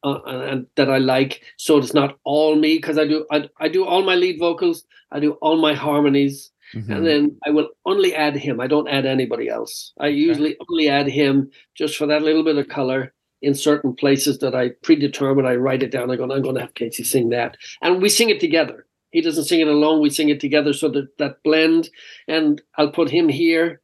uh, 0.03 0.21
and 0.25 0.67
that 0.77 0.91
I 0.91 0.99
like. 0.99 1.43
So 1.57 1.79
it's 1.79 1.95
not 1.95 2.19
all 2.25 2.57
me 2.57 2.77
because 2.77 2.99
I 2.99 3.07
do 3.07 3.27
I, 3.31 3.49
I 3.61 3.69
do 3.69 3.85
all 3.85 4.03
my 4.03 4.15
lead 4.15 4.39
vocals, 4.39 4.85
I 5.13 5.21
do 5.21 5.33
all 5.43 5.57
my 5.57 5.75
harmonies, 5.75 6.51
Mhm. 6.75 6.97
and 6.97 7.07
then 7.07 7.37
I 7.47 7.51
will 7.51 7.69
only 7.85 8.15
add 8.15 8.37
him. 8.37 8.61
I 8.61 8.67
don't 8.67 8.89
add 8.89 9.07
anybody 9.07 9.49
else. 9.49 9.93
I 10.01 10.09
usually 10.09 10.57
only 10.69 10.89
add 10.89 11.07
him 11.09 11.51
just 11.75 11.97
for 11.97 12.07
that 12.07 12.23
little 12.23 12.43
bit 12.45 12.57
of 12.59 12.69
color 12.69 13.13
in 13.43 13.55
certain 13.55 13.95
places 13.95 14.39
that 14.39 14.55
I 14.55 14.71
predetermine. 14.83 15.47
I 15.47 15.57
write 15.57 15.83
it 15.83 15.91
down. 15.91 16.11
I 16.11 16.17
go, 16.17 16.25
I'm 16.25 16.43
going 16.43 16.55
to 16.55 16.61
have 16.61 16.75
Casey 16.75 17.05
sing 17.05 17.29
that, 17.31 17.57
and 17.83 18.01
we 18.03 18.09
sing 18.09 18.31
it 18.31 18.41
together. 18.41 18.87
He 19.13 19.21
doesn't 19.21 19.45
sing 19.45 19.61
it 19.61 19.69
alone. 19.69 20.01
We 20.01 20.11
sing 20.11 20.29
it 20.29 20.41
together, 20.41 20.73
so 20.73 20.89
that 20.91 21.17
that 21.19 21.43
blend. 21.43 21.91
And 22.29 22.61
I'll 22.77 22.91
put 22.91 23.11
him 23.11 23.29
here 23.29 23.81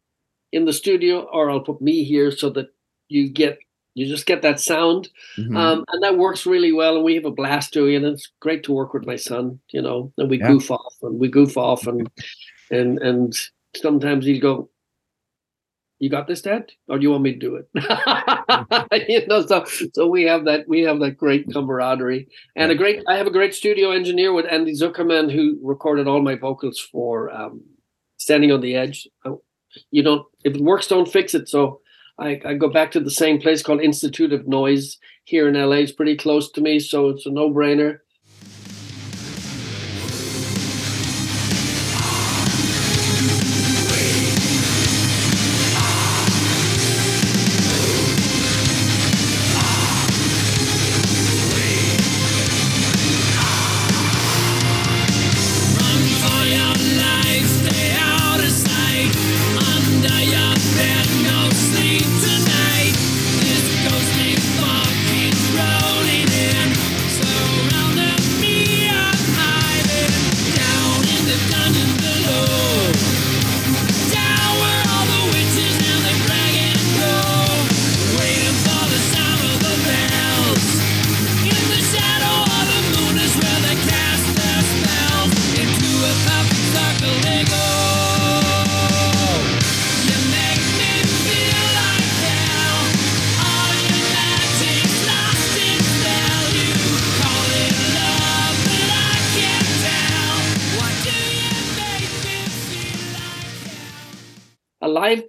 in 0.52 0.64
the 0.66 0.72
studio, 0.72 1.20
or 1.32 1.50
I'll 1.50 1.60
put 1.60 1.80
me 1.80 2.04
here, 2.04 2.30
so 2.30 2.50
that 2.50 2.68
you 3.08 3.28
get 3.30 3.58
you 3.94 4.06
just 4.06 4.24
get 4.24 4.40
that 4.40 4.58
sound, 4.58 5.10
Mhm. 5.38 5.54
um, 5.54 5.84
and 5.92 6.02
that 6.02 6.16
works 6.16 6.46
really 6.46 6.72
well. 6.72 6.96
And 6.96 7.04
we 7.04 7.14
have 7.14 7.26
a 7.26 7.30
blast 7.30 7.74
doing 7.74 7.92
it. 7.94 7.96
And 7.98 8.06
it's 8.06 8.30
great 8.40 8.62
to 8.64 8.72
work 8.72 8.94
with 8.94 9.04
my 9.06 9.16
son, 9.16 9.60
you 9.70 9.82
know. 9.82 10.10
And 10.16 10.30
we 10.30 10.38
Yeah. 10.38 10.48
goof 10.48 10.70
off, 10.70 10.94
and 11.02 11.18
we 11.20 11.28
goof 11.28 11.56
off, 11.58 11.86
and 11.86 12.08
and 12.70 12.98
and 13.02 13.34
sometimes 13.76 14.24
he'll 14.26 14.40
go, 14.40 14.70
"You 16.02 16.10
got 16.10 16.26
this, 16.26 16.42
Dad, 16.42 16.72
or 16.88 16.98
do 16.98 17.02
you 17.04 17.10
want 17.12 17.22
me 17.22 17.32
to 17.32 17.38
do 17.38 17.56
it?" 17.56 17.66
you 19.08 19.26
know, 19.28 19.46
so 19.46 19.64
so 19.94 20.06
we 20.08 20.24
have 20.24 20.44
that 20.46 20.66
we 20.68 20.82
have 20.82 20.98
that 21.00 21.16
great 21.16 21.46
camaraderie, 21.52 22.28
and 22.56 22.72
a 22.72 22.74
great. 22.74 23.02
I 23.08 23.16
have 23.16 23.28
a 23.28 23.30
great 23.38 23.54
studio 23.54 23.92
engineer 23.92 24.32
with 24.32 24.46
Andy 24.50 24.72
Zuckerman 24.74 25.30
who 25.32 25.58
recorded 25.62 26.08
all 26.08 26.22
my 26.22 26.34
vocals 26.34 26.80
for 26.80 27.32
um, 27.34 27.62
"Standing 28.18 28.52
on 28.52 28.60
the 28.60 28.74
Edge." 28.76 29.08
Uh, 29.24 29.36
You 29.90 30.02
don't 30.02 30.26
if 30.44 30.54
it 30.56 30.62
works, 30.62 30.88
don't 30.88 31.12
fix 31.12 31.34
it. 31.34 31.48
So. 31.48 31.80
I, 32.18 32.40
I 32.44 32.54
go 32.54 32.68
back 32.68 32.92
to 32.92 33.00
the 33.00 33.10
same 33.10 33.40
place 33.40 33.62
called 33.62 33.80
Institute 33.80 34.32
of 34.34 34.46
Noise 34.46 34.98
here 35.24 35.48
in 35.48 35.54
LA. 35.54 35.76
It's 35.76 35.92
pretty 35.92 36.16
close 36.16 36.52
to 36.52 36.60
me, 36.60 36.78
so 36.78 37.08
it's 37.08 37.26
a 37.26 37.30
no-brainer. 37.30 38.00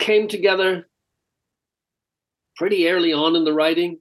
Came 0.04 0.28
together 0.28 0.88
pretty 2.58 2.88
early 2.89 3.13
on 3.13 3.36
in 3.36 3.46
the 3.46 3.54
writing, 3.54 4.00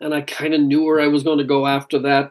and 0.00 0.14
I 0.14 0.20
kind 0.22 0.54
of 0.54 0.60
knew 0.60 0.84
where 0.84 1.00
I 1.00 1.08
was 1.08 1.22
going 1.22 1.38
to 1.38 1.44
go 1.44 1.66
after 1.66 1.98
that. 2.00 2.30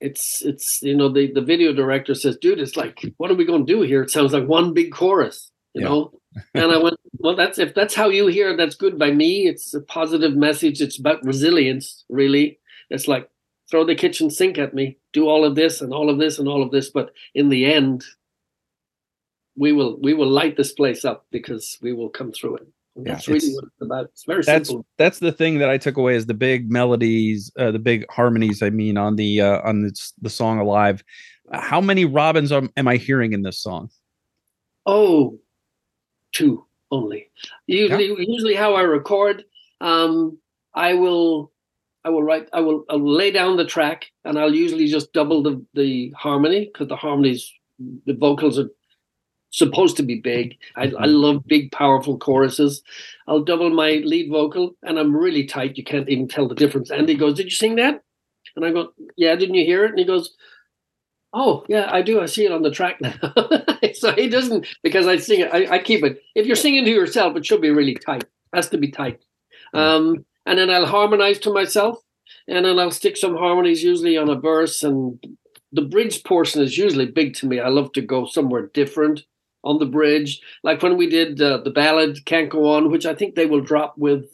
It's 0.00 0.42
it's 0.42 0.80
you 0.82 0.96
know 0.96 1.08
the 1.08 1.32
the 1.32 1.40
video 1.52 1.72
director 1.72 2.14
says, 2.14 2.36
"Dude, 2.36 2.60
it's 2.60 2.76
like 2.76 3.00
what 3.16 3.30
are 3.30 3.34
we 3.34 3.46
going 3.46 3.66
to 3.66 3.72
do 3.72 3.82
here? 3.82 4.02
It 4.02 4.10
sounds 4.10 4.32
like 4.32 4.46
one 4.46 4.74
big 4.74 4.92
chorus." 4.92 5.50
You 5.74 5.82
Yeah. 5.82 5.88
know, 5.88 6.12
and 6.54 6.72
I 6.72 6.78
went, 6.78 6.96
well, 7.18 7.36
that's 7.36 7.58
if 7.58 7.74
that's 7.74 7.94
how 7.94 8.08
you 8.08 8.26
hear 8.28 8.56
that's 8.56 8.76
good 8.76 8.98
by 8.98 9.10
me. 9.10 9.46
It's 9.48 9.74
a 9.74 9.80
positive 9.80 10.34
message. 10.36 10.80
It's 10.82 10.98
about 10.98 11.24
resilience, 11.24 12.04
really. 12.10 12.58
It's 12.90 13.08
like 13.08 13.28
throw 13.70 13.84
the 13.84 13.94
kitchen 13.94 14.30
sink 14.30 14.58
at 14.58 14.74
me, 14.74 14.98
do 15.12 15.28
all 15.28 15.44
of 15.44 15.54
this 15.54 15.80
and 15.80 15.92
all 15.92 16.10
of 16.10 16.18
this 16.18 16.38
and 16.38 16.48
all 16.48 16.62
of 16.62 16.70
this, 16.70 16.90
but 16.90 17.10
in 17.34 17.48
the 17.48 17.64
end, 17.66 18.04
we 19.56 19.72
will 19.72 19.98
we 20.00 20.14
will 20.14 20.28
light 20.28 20.56
this 20.56 20.72
place 20.72 21.04
up 21.04 21.26
because 21.30 21.78
we 21.82 21.92
will 21.92 22.08
come 22.08 22.32
through 22.32 22.56
it. 22.56 22.66
And 22.96 23.06
Yeah, 23.06 23.12
that's 23.14 23.28
really 23.28 23.38
it's- 23.38 23.54
what 23.54 23.64
it's 23.64 23.82
about. 23.82 24.04
It's 24.06 24.24
very 24.24 24.42
that's 24.42 24.68
simple. 24.68 24.86
that's 24.98 25.18
the 25.18 25.32
thing 25.32 25.58
that 25.58 25.68
I 25.70 25.78
took 25.78 25.96
away 25.96 26.14
is 26.14 26.26
the 26.26 26.34
big 26.34 26.70
melodies, 26.70 27.50
uh, 27.58 27.70
the 27.70 27.78
big 27.78 28.04
harmonies. 28.10 28.62
I 28.62 28.70
mean, 28.70 28.96
on 28.96 29.16
the 29.16 29.40
uh, 29.40 29.60
on 29.68 29.82
the, 29.82 30.10
the 30.22 30.30
song 30.30 30.58
"Alive." 30.58 31.02
How 31.52 31.80
many 31.80 32.04
robins 32.04 32.50
am, 32.50 32.70
am 32.76 32.88
I 32.88 32.96
hearing 32.96 33.32
in 33.32 33.42
this 33.42 33.60
song? 33.60 33.88
Oh, 34.84 35.38
two 36.32 36.66
only. 36.90 37.30
Usually, 37.68 38.06
usually 38.26 38.54
how 38.56 38.74
I 38.74 38.82
record, 38.82 39.44
um, 39.80 40.38
I 40.74 40.94
will, 40.94 41.52
I 42.04 42.10
will 42.10 42.24
write, 42.24 42.48
I 42.52 42.60
will, 42.60 42.84
I 42.90 42.96
will 42.96 43.12
lay 43.14 43.30
down 43.30 43.56
the 43.56 43.64
track, 43.64 44.06
and 44.24 44.38
I'll 44.38 44.52
usually 44.54 44.88
just 44.88 45.12
double 45.12 45.40
the 45.42 45.64
the 45.74 46.12
harmony 46.16 46.64
because 46.72 46.88
the 46.88 46.96
harmonies, 46.96 47.48
the 48.06 48.14
vocals 48.14 48.58
are 48.58 48.70
supposed 49.56 49.96
to 49.96 50.02
be 50.02 50.20
big. 50.20 50.56
I, 50.76 50.92
I 50.98 51.06
love 51.06 51.46
big, 51.46 51.72
powerful 51.72 52.18
choruses. 52.18 52.82
I'll 53.26 53.42
double 53.42 53.70
my 53.70 54.02
lead 54.04 54.30
vocal, 54.30 54.76
and 54.82 54.98
I'm 54.98 55.16
really 55.16 55.44
tight. 55.44 55.76
You 55.76 55.84
can't 55.84 56.08
even 56.08 56.28
tell 56.28 56.48
the 56.48 56.54
difference. 56.54 56.90
And 56.90 57.08
he 57.08 57.14
goes, 57.14 57.34
"Did 57.34 57.46
you 57.46 57.50
sing 57.50 57.76
that?" 57.76 58.02
And 58.54 58.64
I 58.64 58.70
go, 58.70 58.92
"Yeah." 59.16 59.34
Didn't 59.36 59.54
you 59.54 59.64
hear 59.64 59.84
it? 59.84 59.90
And 59.90 59.98
he 59.98 60.04
goes, 60.04 60.34
Oh 61.38 61.64
yeah, 61.68 61.86
I 61.90 62.00
do. 62.00 62.20
I 62.20 62.26
see 62.26 62.46
it 62.46 62.52
on 62.52 62.62
the 62.62 62.70
track 62.70 62.98
now. 63.00 63.14
so 63.94 64.12
he 64.14 64.28
doesn't 64.28 64.66
because 64.82 65.06
I 65.06 65.18
sing 65.18 65.40
it. 65.40 65.50
I, 65.52 65.74
I 65.74 65.78
keep 65.80 66.02
it. 66.02 66.22
If 66.34 66.46
you're 66.46 66.56
singing 66.56 66.86
to 66.86 66.90
yourself, 66.90 67.36
it 67.36 67.44
should 67.44 67.60
be 67.60 67.68
really 67.68 67.94
tight. 67.94 68.24
has 68.54 68.70
to 68.70 68.78
be 68.78 68.90
tight. 68.90 69.20
Um, 69.74 70.24
and 70.46 70.58
then 70.58 70.70
I'll 70.70 70.86
harmonize 70.86 71.38
to 71.40 71.52
myself, 71.52 71.98
and 72.48 72.64
then 72.64 72.78
I'll 72.78 72.90
stick 72.90 73.18
some 73.18 73.36
harmonies 73.36 73.82
usually 73.82 74.16
on 74.16 74.30
a 74.30 74.40
verse. 74.40 74.82
And 74.82 75.22
the 75.72 75.82
bridge 75.82 76.24
portion 76.24 76.62
is 76.62 76.78
usually 76.78 77.06
big 77.06 77.34
to 77.34 77.46
me. 77.46 77.60
I 77.60 77.68
love 77.68 77.92
to 77.92 78.00
go 78.00 78.24
somewhere 78.24 78.70
different 78.72 79.24
on 79.66 79.78
the 79.78 79.86
bridge, 79.86 80.40
like 80.62 80.82
when 80.82 80.96
we 80.96 81.08
did 81.08 81.42
uh, 81.42 81.58
the 81.58 81.70
ballad 81.70 82.24
"Can't 82.24 82.48
Go 82.48 82.70
On," 82.72 82.90
which 82.90 83.04
I 83.04 83.14
think 83.14 83.34
they 83.34 83.46
will 83.46 83.60
drop 83.60 83.98
with 83.98 84.24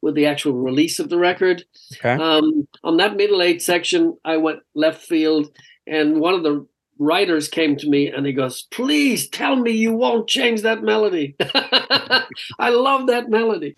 with 0.00 0.14
the 0.14 0.26
actual 0.26 0.52
release 0.52 0.98
of 0.98 1.08
the 1.08 1.18
record. 1.18 1.64
Okay. 1.94 2.14
Um, 2.14 2.66
on 2.82 2.96
that 2.96 3.16
middle 3.16 3.42
eight 3.42 3.62
section, 3.62 4.16
I 4.24 4.36
went 4.38 4.60
left 4.74 5.04
field, 5.04 5.50
and 5.86 6.20
one 6.20 6.34
of 6.34 6.42
the 6.42 6.66
writers 6.98 7.48
came 7.48 7.76
to 7.76 7.88
me 7.88 8.08
and 8.08 8.26
he 8.26 8.32
goes, 8.32 8.62
"Please 8.70 9.28
tell 9.28 9.56
me 9.56 9.72
you 9.72 9.92
won't 9.92 10.28
change 10.28 10.62
that 10.62 10.82
melody." 10.82 11.36
I 12.58 12.70
love 12.70 13.06
that 13.08 13.28
melody. 13.28 13.76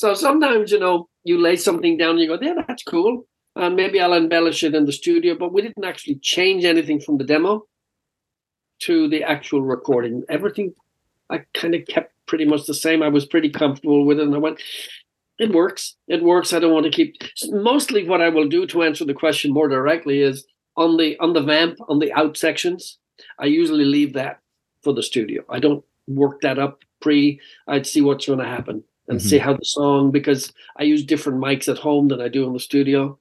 So 0.00 0.14
sometimes, 0.14 0.72
you 0.72 0.78
know, 0.78 1.10
you 1.24 1.38
lay 1.38 1.56
something 1.56 1.98
down 1.98 2.12
and 2.12 2.20
you 2.20 2.28
go, 2.28 2.38
yeah, 2.40 2.54
that's 2.66 2.82
cool. 2.82 3.26
And 3.54 3.76
maybe 3.76 4.00
I'll 4.00 4.14
embellish 4.14 4.62
it 4.62 4.74
in 4.74 4.86
the 4.86 4.94
studio, 4.94 5.36
but 5.38 5.52
we 5.52 5.60
didn't 5.60 5.84
actually 5.84 6.14
change 6.22 6.64
anything 6.64 7.00
from 7.00 7.18
the 7.18 7.24
demo 7.24 7.66
to 8.84 9.08
the 9.10 9.22
actual 9.22 9.60
recording. 9.60 10.24
Everything 10.30 10.72
I 11.28 11.42
kind 11.52 11.74
of 11.74 11.86
kept 11.86 12.14
pretty 12.24 12.46
much 12.46 12.64
the 12.64 12.72
same. 12.72 13.02
I 13.02 13.08
was 13.08 13.26
pretty 13.26 13.50
comfortable 13.50 14.06
with 14.06 14.18
it. 14.18 14.22
And 14.22 14.34
I 14.34 14.38
went, 14.38 14.62
it 15.38 15.52
works. 15.52 15.96
It 16.08 16.22
works. 16.22 16.54
I 16.54 16.60
don't 16.60 16.72
want 16.72 16.86
to 16.86 16.90
keep 16.90 17.16
mostly 17.50 18.08
what 18.08 18.22
I 18.22 18.30
will 18.30 18.48
do 18.48 18.66
to 18.68 18.82
answer 18.82 19.04
the 19.04 19.12
question 19.12 19.52
more 19.52 19.68
directly 19.68 20.22
is 20.22 20.46
on 20.78 20.96
the 20.96 21.18
on 21.18 21.34
the 21.34 21.42
vamp, 21.42 21.76
on 21.90 21.98
the 21.98 22.10
out 22.14 22.38
sections, 22.38 22.96
I 23.38 23.44
usually 23.44 23.84
leave 23.84 24.14
that 24.14 24.40
for 24.82 24.94
the 24.94 25.02
studio. 25.02 25.42
I 25.50 25.58
don't 25.58 25.84
work 26.06 26.40
that 26.40 26.58
up 26.58 26.84
pre. 27.02 27.38
I'd 27.68 27.86
see 27.86 28.00
what's 28.00 28.24
going 28.24 28.38
to 28.38 28.46
happen 28.46 28.84
and 29.10 29.18
Mhm. 29.20 29.22
see 29.22 29.38
how 29.38 29.52
the 29.54 29.64
song 29.64 30.10
because 30.10 30.52
I 30.78 30.84
use 30.84 31.04
different 31.04 31.38
mics 31.40 31.68
at 31.68 31.78
home 31.78 32.08
than 32.08 32.20
I 32.20 32.28
do 32.28 32.46
in 32.46 32.52
the 32.52 32.60
studio. 32.60 33.18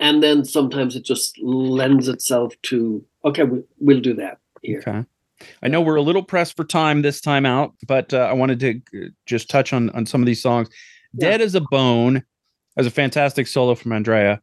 And 0.00 0.22
then 0.22 0.44
sometimes 0.44 0.96
it 0.96 1.04
just 1.04 1.38
lends 1.38 2.08
itself 2.08 2.54
to 2.64 3.04
okay, 3.24 3.42
we, 3.44 3.62
we'll 3.80 4.00
do 4.00 4.14
that 4.14 4.38
here. 4.62 4.78
Okay. 4.86 5.04
I 5.62 5.68
know 5.68 5.80
we're 5.80 5.96
a 5.96 6.02
little 6.02 6.22
pressed 6.22 6.56
for 6.56 6.64
time 6.64 7.02
this 7.02 7.20
time 7.20 7.44
out, 7.46 7.74
but 7.86 8.12
uh, 8.14 8.18
I 8.18 8.32
wanted 8.32 8.60
to 8.60 9.10
just 9.26 9.50
touch 9.50 9.72
on 9.72 9.90
on 9.90 10.06
some 10.06 10.22
of 10.22 10.26
these 10.26 10.42
songs. 10.42 10.68
Yeah. 11.14 11.30
Dead 11.30 11.40
as 11.40 11.54
a 11.54 11.60
Bone 11.60 12.22
as 12.76 12.86
a 12.86 12.90
fantastic 12.90 13.46
solo 13.46 13.74
from 13.74 13.92
Andrea. 13.92 14.40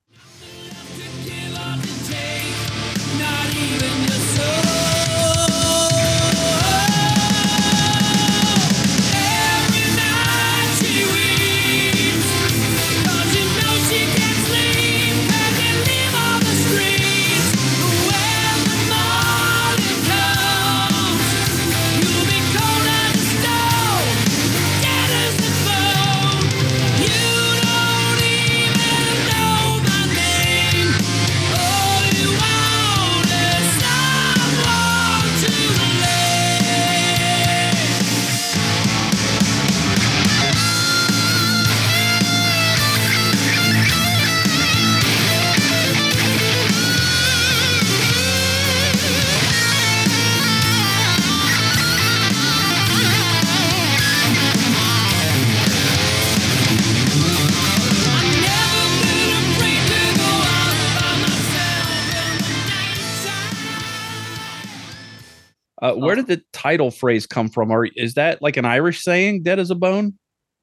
Title 66.66 66.90
phrase 66.90 67.28
come 67.28 67.50
from? 67.50 67.72
Or 67.72 67.86
is 67.86 68.16
that 68.16 68.42
like 68.42 68.58
an 68.58 68.66
Irish 68.66 69.04
saying, 69.04 69.44
dead 69.44 69.60
as 69.60 69.70
a 69.70 69.76
bone? 69.76 70.14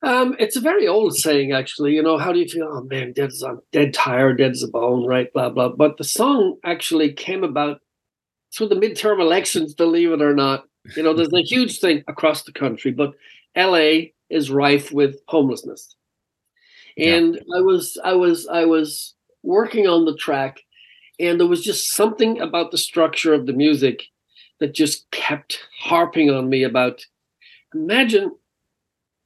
Um, 0.05 0.35
it's 0.41 0.57
a 0.57 0.61
very 0.61 0.89
old 0.89 1.15
saying, 1.15 1.53
actually. 1.53 1.95
You 1.95 2.03
know, 2.03 2.19
how 2.19 2.33
do 2.33 2.41
you 2.41 2.49
feel? 2.49 2.69
Oh 2.69 2.83
man, 2.83 3.13
dead 3.13 3.29
as 3.29 3.43
I'm 3.43 3.61
dead 3.71 3.95
tired, 3.95 4.39
dead 4.39 4.51
as 4.51 4.63
a 4.65 4.69
bone, 4.69 5.07
right? 5.07 5.33
Blah 5.33 5.51
blah. 5.51 5.69
But 5.69 5.97
the 5.97 6.05
song 6.05 6.59
actually 6.65 7.13
came 7.13 7.45
about 7.45 7.81
through 8.53 8.69
the 8.69 8.75
midterm 8.75 9.21
elections, 9.21 9.75
believe 9.75 10.11
it 10.11 10.21
or 10.21 10.35
not. 10.35 10.65
You 10.97 11.05
know, 11.05 11.15
there's 11.15 11.33
a 11.33 11.43
huge 11.55 11.79
thing 11.79 12.03
across 12.09 12.43
the 12.43 12.53
country, 12.53 12.91
but 12.91 13.13
LA 13.57 14.11
is 14.29 14.51
rife 14.51 14.91
with 14.91 15.21
homelessness. 15.29 15.95
Yeah. 16.97 17.15
And 17.15 17.37
I 17.57 17.61
was 17.61 17.97
I 18.03 18.15
was 18.15 18.49
I 18.49 18.65
was 18.65 19.15
working 19.45 19.87
on 19.87 20.05
the 20.05 20.17
track, 20.17 20.63
and 21.21 21.39
there 21.39 21.47
was 21.47 21.63
just 21.63 21.95
something 21.95 22.41
about 22.41 22.73
the 22.73 22.79
structure 22.79 23.33
of 23.33 23.47
the 23.47 23.53
music 23.53 24.09
that 24.63 24.75
just 24.75 25.11
kept 25.11 25.59
harping 25.81 26.31
on 26.31 26.49
me 26.49 26.63
about 26.63 27.05
imagine 27.75 28.31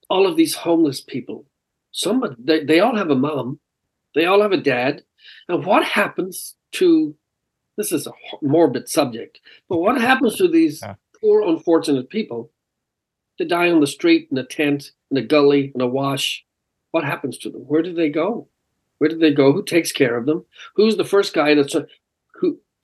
all 0.09 0.27
of 0.27 0.37
these 0.37 0.55
homeless 0.55 1.03
people. 1.03 1.45
Some 1.93 2.25
they, 2.39 2.65
they 2.65 2.81
all 2.81 2.97
have 2.97 3.11
a 3.11 3.15
mom, 3.15 3.61
they 4.15 4.25
all 4.25 4.41
have 4.41 4.53
a 4.53 4.57
dad. 4.57 5.03
And 5.47 5.67
what 5.67 5.85
happens 5.85 6.57
to 6.73 7.15
this 7.77 7.93
is 7.93 8.07
a 8.07 8.13
morbid 8.41 8.89
subject, 8.89 9.41
but 9.69 9.77
what 9.77 10.01
happens 10.01 10.37
to 10.37 10.49
these 10.49 10.81
Yeah. 10.81 10.95
poor, 11.21 11.43
unfortunate 11.43 12.09
people 12.09 12.51
to 13.37 13.45
die 13.45 13.71
on 13.71 13.81
the 13.81 13.87
street, 13.87 14.29
in 14.31 14.39
a 14.39 14.45
tent, 14.45 14.93
in 15.11 15.19
a 15.19 15.23
gully, 15.23 15.71
in 15.75 15.83
a 15.83 15.87
wash? 15.87 16.47
What 16.93 17.05
happens 17.05 17.37
to 17.39 17.51
them? 17.51 17.61
Where 17.63 17.83
do 17.83 17.93
they 17.93 18.09
go? 18.09 18.49
Where 18.97 19.11
do 19.11 19.19
they 19.19 19.35
go? 19.35 19.53
Who 19.53 19.63
takes 19.63 19.93
care 19.93 20.17
of 20.17 20.25
them? 20.25 20.47
Who's 20.77 20.97
the 20.97 21.05
first 21.05 21.35
guy 21.35 21.55
that's 21.55 21.77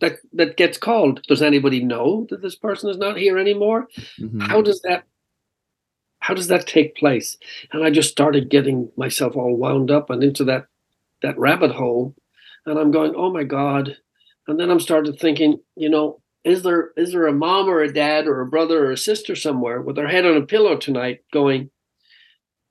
that 0.03 0.19
that 0.35 0.57
gets 0.59 0.77
called? 0.79 1.23
Does 1.29 1.41
anybody 1.43 1.83
know 1.83 2.27
that 2.31 2.43
this 2.43 2.57
person 2.57 2.91
is 2.91 2.99
not 2.99 3.17
here 3.17 3.38
anymore? 3.38 3.88
Mhm. 4.21 4.43
how 4.43 4.61
does 4.61 4.81
that 4.83 5.05
how 6.19 6.35
does 6.35 6.47
that 6.49 6.67
take 6.69 6.95
place 6.95 7.37
and 7.73 7.83
i 7.85 7.91
just 7.91 8.11
started 8.11 8.49
getting 8.57 8.88
myself 8.97 9.37
all 9.37 9.57
wound 9.57 9.91
up 9.91 10.09
and 10.11 10.23
into 10.23 10.45
that 10.45 10.67
that 11.23 11.37
rabbit 11.38 11.73
hole 11.73 12.15
and 12.67 12.79
i'm 12.79 12.93
going 12.93 13.12
oh 13.17 13.33
my 13.33 13.43
god 13.43 13.97
and 14.47 14.59
then 14.61 14.71
i'm 14.71 14.79
started 14.81 15.19
thinking 15.19 15.59
you 15.75 15.91
know 15.91 16.21
is 16.45 16.62
there 16.62 16.93
is 16.97 17.11
there 17.12 17.27
a 17.27 17.33
mom 17.33 17.69
or 17.69 17.81
a 17.81 17.93
dad 17.93 18.27
or 18.29 18.41
a 18.41 18.47
brother 18.47 18.87
or 18.87 18.93
a 18.93 18.97
sister 18.97 19.35
somewhere 19.35 19.81
with 19.83 19.97
their 19.97 20.09
head 20.15 20.25
on 20.25 20.37
a 20.37 20.47
pillow 20.47 20.77
tonight 20.77 21.19
going 21.33 21.71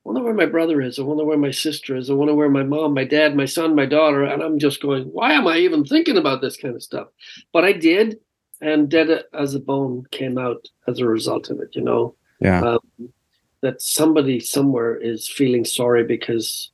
I 0.03 0.09
wonder 0.09 0.23
where 0.23 0.33
my 0.33 0.47
brother 0.47 0.81
is. 0.81 0.97
I 0.97 1.03
wonder 1.03 1.23
where 1.23 1.37
my 1.37 1.51
sister 1.51 1.95
is. 1.95 2.09
I 2.09 2.13
wonder 2.13 2.33
where 2.33 2.49
my 2.49 2.63
mom, 2.63 2.95
my 2.95 3.03
dad, 3.03 3.35
my 3.35 3.45
son, 3.45 3.75
my 3.75 3.85
daughter. 3.85 4.23
And 4.23 4.41
I'm 4.41 4.57
just 4.57 4.81
going, 4.81 5.03
why 5.05 5.33
am 5.33 5.47
I 5.47 5.57
even 5.57 5.85
thinking 5.85 6.17
about 6.17 6.41
this 6.41 6.57
kind 6.57 6.75
of 6.75 6.81
stuff? 6.81 7.07
But 7.53 7.65
I 7.65 7.73
did, 7.73 8.17
and 8.61 8.89
Dead 8.89 9.23
as 9.33 9.53
a 9.53 9.59
Bone 9.59 10.05
came 10.09 10.39
out 10.39 10.67
as 10.87 10.99
a 10.99 11.05
result 11.05 11.51
of 11.51 11.59
it. 11.59 11.69
You 11.75 11.83
know, 11.83 12.15
Yeah. 12.39 12.61
um, 12.63 12.79
that 13.61 13.79
somebody 13.79 14.39
somewhere 14.39 14.97
is 14.97 15.27
feeling 15.27 15.65
sorry 15.65 16.03
because 16.03 16.71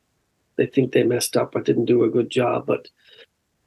they 0.55 0.65
think 0.65 0.93
they 0.93 1.03
messed 1.03 1.35
up 1.35 1.53
or 1.53 1.61
didn't 1.61 1.85
do 1.85 2.05
a 2.05 2.09
good 2.09 2.29
job. 2.29 2.65
But 2.65 2.87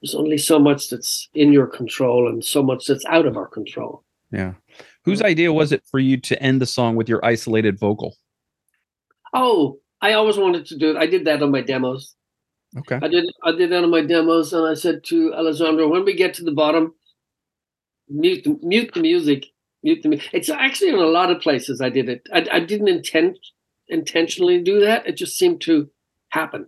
there's 0.01 0.14
only 0.14 0.38
so 0.38 0.59
much 0.59 0.88
that's 0.88 1.29
in 1.35 1.53
your 1.53 1.66
control 1.66 2.29
and 2.29 2.42
so 2.42 2.62
much 2.62 2.87
that's 2.87 3.05
out 3.05 3.27
of 3.27 3.37
our 3.37 3.46
control. 3.46 4.03
Yeah. 4.33 4.55
Whose 5.05 5.20
idea 5.20 5.53
was 5.53 5.70
it 5.70 5.83
for 5.90 5.99
you 5.99 6.16
to 6.16 6.42
end 6.42 6.62
the 6.62 6.66
song 6.66 6.96
with 6.96 7.11
your 7.11 7.23
isolated 7.23 7.79
vocal? 7.79 8.16
Oh, 9.33 9.79
I 10.01 10.12
always 10.14 10.37
wanted 10.37 10.66
to 10.66 10.79
do 10.79 10.90
it. 10.90 10.97
I 10.97 11.07
did 11.07 11.25
that 11.27 11.43
on 11.43 11.51
my 11.51 11.61
demos. 11.61 12.14
Okay. 12.79 12.99
I 13.03 13.09
did 13.09 13.25
I 13.45 13.53
did 13.53 13.71
that 13.71 13.85
on 13.85 13.90
my 13.90 14.03
demos, 14.03 14.53
and 14.53 14.66
I 14.66 14.75
said 14.75 15.03
to 15.05 15.35
Alessandro, 15.35 15.88
when 15.88 16.05
we 16.05 16.14
get 16.14 16.35
to 16.35 16.45
the 16.45 16.53
bottom, 16.53 16.95
mute 18.09 18.45
the, 18.45 18.59
mute 18.62 18.93
the 18.95 19.01
music, 19.01 19.47
mute 19.83 20.03
the. 20.03 20.21
It's 20.33 20.49
actually 20.51 20.90
in 20.90 20.97
a 20.97 21.07
lot 21.07 21.31
of 21.31 21.40
places 21.40 21.81
I 21.81 21.88
did 21.90 22.09
it. 22.09 22.23
I, 22.33 22.47
I 22.53 22.61
didn't 22.61 22.88
intend 22.88 23.38
intentionally 23.88 24.62
do 24.62 24.81
that. 24.81 25.07
It 25.07 25.16
just 25.16 25.37
seemed 25.37 25.61
to 25.62 25.90
happen, 26.29 26.66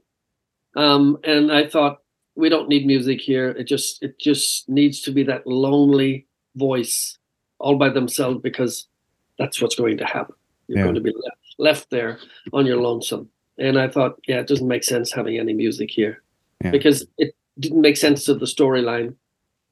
um, 0.76 1.18
and 1.24 1.52
I 1.52 1.68
thought 1.68 1.98
we 2.34 2.48
don't 2.48 2.68
need 2.68 2.84
music 2.86 3.20
here. 3.20 3.50
It 3.50 3.64
just 3.64 4.02
it 4.02 4.18
just 4.18 4.68
needs 4.68 5.00
to 5.02 5.12
be 5.12 5.22
that 5.24 5.46
lonely 5.46 6.26
voice 6.56 7.16
all 7.60 7.76
by 7.76 7.90
themselves 7.90 8.40
because 8.42 8.88
that's 9.38 9.62
what's 9.62 9.76
going 9.76 9.98
to 9.98 10.04
happen. 10.04 10.34
You're 10.66 10.78
Yeah. 10.78 10.84
going 10.84 10.94
to 10.96 11.00
be 11.00 11.12
left, 11.12 11.41
left 11.62 11.90
there 11.90 12.18
on 12.52 12.66
your 12.66 12.80
lonesome. 12.80 13.28
And 13.58 13.78
I 13.78 13.88
thought, 13.88 14.16
yeah, 14.26 14.40
it 14.40 14.48
doesn't 14.48 14.66
make 14.68 14.84
sense 14.84 15.12
having 15.12 15.38
any 15.38 15.52
music 15.54 15.90
here 15.90 16.22
Yeah. 16.64 16.70
because 16.72 17.06
it 17.18 17.34
didn't 17.58 17.80
make 17.80 17.96
sense 17.96 18.24
to 18.24 18.34
the 18.34 18.46
storyline 18.46 19.14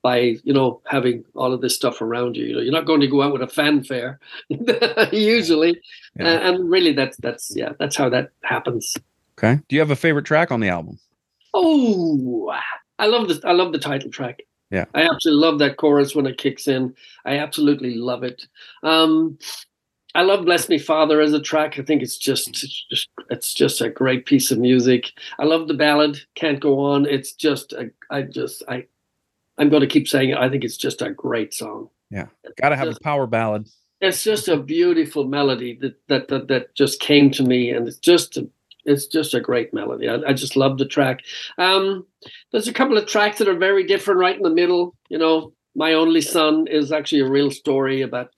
by 0.03 0.37
you 0.45 0.53
know 0.55 0.81
having 0.87 1.25
all 1.35 1.53
of 1.53 1.61
this 1.61 1.75
stuff 1.75 2.01
around 2.01 2.37
you. 2.37 2.45
You 2.47 2.55
know, 2.55 2.61
you're 2.61 2.73
not 2.81 2.87
going 2.87 3.01
to 3.01 3.07
go 3.15 3.23
out 3.23 3.33
with 3.33 3.43
a 3.43 3.49
fanfare 3.49 4.19
usually, 5.13 5.81
Yeah. 6.19 6.29
and, 6.29 6.57
and 6.57 6.71
really 6.71 6.93
that's 6.93 7.17
that's 7.19 7.53
yeah 7.57 7.73
that's 7.79 7.97
how 7.97 8.09
that 8.11 8.31
happens. 8.45 8.97
Okay. 9.39 9.61
Do 9.69 9.75
you 9.77 9.81
have 9.81 9.91
a 9.91 9.97
favorite 9.97 10.25
track 10.27 10.53
on 10.53 10.61
the 10.61 10.69
album? 10.69 10.99
Oh, 11.55 12.53
I 12.99 13.07
love 13.07 13.29
this. 13.29 13.41
I 13.45 13.53
love 13.53 13.73
the 13.73 13.79
title 13.79 14.11
track. 14.11 14.43
Yeah. 14.71 14.85
I 14.95 15.03
absolutely 15.03 15.41
love 15.47 15.59
that 15.59 15.77
chorus 15.79 16.15
when 16.15 16.27
it 16.27 16.39
kicks 16.39 16.69
in. 16.69 16.95
I 17.25 17.39
absolutely 17.39 17.95
love 17.97 18.23
it. 18.23 18.47
Um, 18.85 19.39
I 20.15 20.23
love 20.23 20.45
"Bless 20.45 20.69
Me 20.69 20.79
Father" 20.79 21.21
as 21.21 21.33
a 21.33 21.41
track. 21.41 21.79
I 21.79 21.83
think 21.83 22.03
it's 22.03 22.19
just, 22.19 22.49
it's 22.49 22.87
just, 22.91 23.09
it's 23.31 23.55
just 23.55 23.81
a 23.81 23.89
great 23.89 24.27
piece 24.27 24.51
of 24.51 24.59
music. 24.59 25.13
I 25.39 25.45
love 25.45 25.69
the 25.69 25.75
ballad 25.75 26.19
"Can't 26.35 26.61
Go 26.61 26.81
On." 26.81 27.07
It's 27.07 27.33
just, 27.33 27.73
a, 27.73 27.91
I 28.11 28.23
just, 28.23 28.63
I, 28.69 28.87
I'm 29.59 29.69
going 29.69 29.83
to 29.83 29.87
keep 29.87 30.09
saying 30.09 30.31
it. 30.31 30.39
I 30.39 30.49
think 30.49 30.65
it's 30.65 30.77
just 30.77 31.03
a 31.03 31.11
great 31.11 31.55
song. 31.55 31.91
Yeah, 32.11 32.27
got 32.61 32.71
to 32.71 32.77
have 32.77 32.89
a 32.89 32.97
power 33.03 33.27
ballad. 33.27 33.69
It's 34.01 34.25
just 34.25 34.49
a 34.49 34.57
beautiful 34.57 35.25
melody 35.25 35.79
that 35.81 36.01
that 36.09 36.29
that, 36.29 36.49
that 36.49 36.75
just 36.75 37.01
came 37.01 37.31
to 37.33 37.43
me, 37.43 37.71
and 37.71 37.87
it's 37.87 37.99
just 37.99 38.37
a 38.37 38.49
it's 38.85 39.07
just 39.07 39.35
a 39.35 39.41
great 39.41 39.75
melody. 39.75 40.09
I, 40.09 40.17
I 40.27 40.33
just 40.33 40.57
love 40.57 40.79
the 40.79 40.87
track. 40.87 41.21
Um, 41.59 42.07
there's 42.51 42.67
a 42.67 42.73
couple 42.73 42.97
of 42.97 43.07
tracks 43.07 43.39
that 43.39 43.49
are 43.49 43.59
very 43.59 43.87
different 43.87 44.19
right 44.19 44.37
in 44.37 44.43
the 44.43 44.51
middle. 44.51 44.97
You 45.11 45.19
know, 45.19 45.53
My 45.77 45.93
Only 45.93 46.23
Son 46.23 46.67
is 46.67 46.91
actually 46.91 47.21
a 47.21 47.29
real 47.29 47.51
story 47.51 48.01
about 48.01 48.33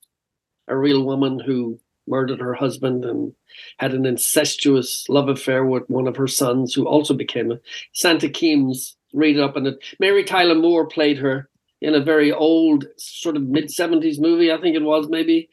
a 0.68 0.77
real 0.77 1.05
woman 1.05 1.38
who 1.38 1.79
murdered 2.07 2.40
her 2.40 2.55
husband 2.55 3.05
and 3.05 3.33
had 3.79 3.94
an 3.94 4.07
incestuous 4.07 5.09
love 5.09 5.29
affair 5.29 5.64
with 5.64 5.88
one 5.88 6.09
of 6.09 6.16
her 6.16 6.27
sons, 6.27 6.75
who 6.75 6.87
also 6.87 7.14
became 7.14 7.53
a 7.53 7.61
Sante 7.92 8.29
Kimes. 8.29 8.94
Read 9.14 9.38
up 9.38 9.57
on 9.57 9.66
it. 9.66 9.79
Mary 10.01 10.25
Tyler 10.25 10.55
Moore 10.55 10.87
played 10.87 11.18
her 11.18 11.51
in 11.83 11.94
a 11.94 12.01
very 12.01 12.33
old, 12.33 12.87
sort 12.96 13.37
of 13.37 13.42
mid 13.42 13.66
70s 13.66 14.18
movie, 14.20 14.53
I 14.53 14.61
think 14.61 14.77
it 14.77 14.83
was 14.83 15.09
maybe. 15.09 15.51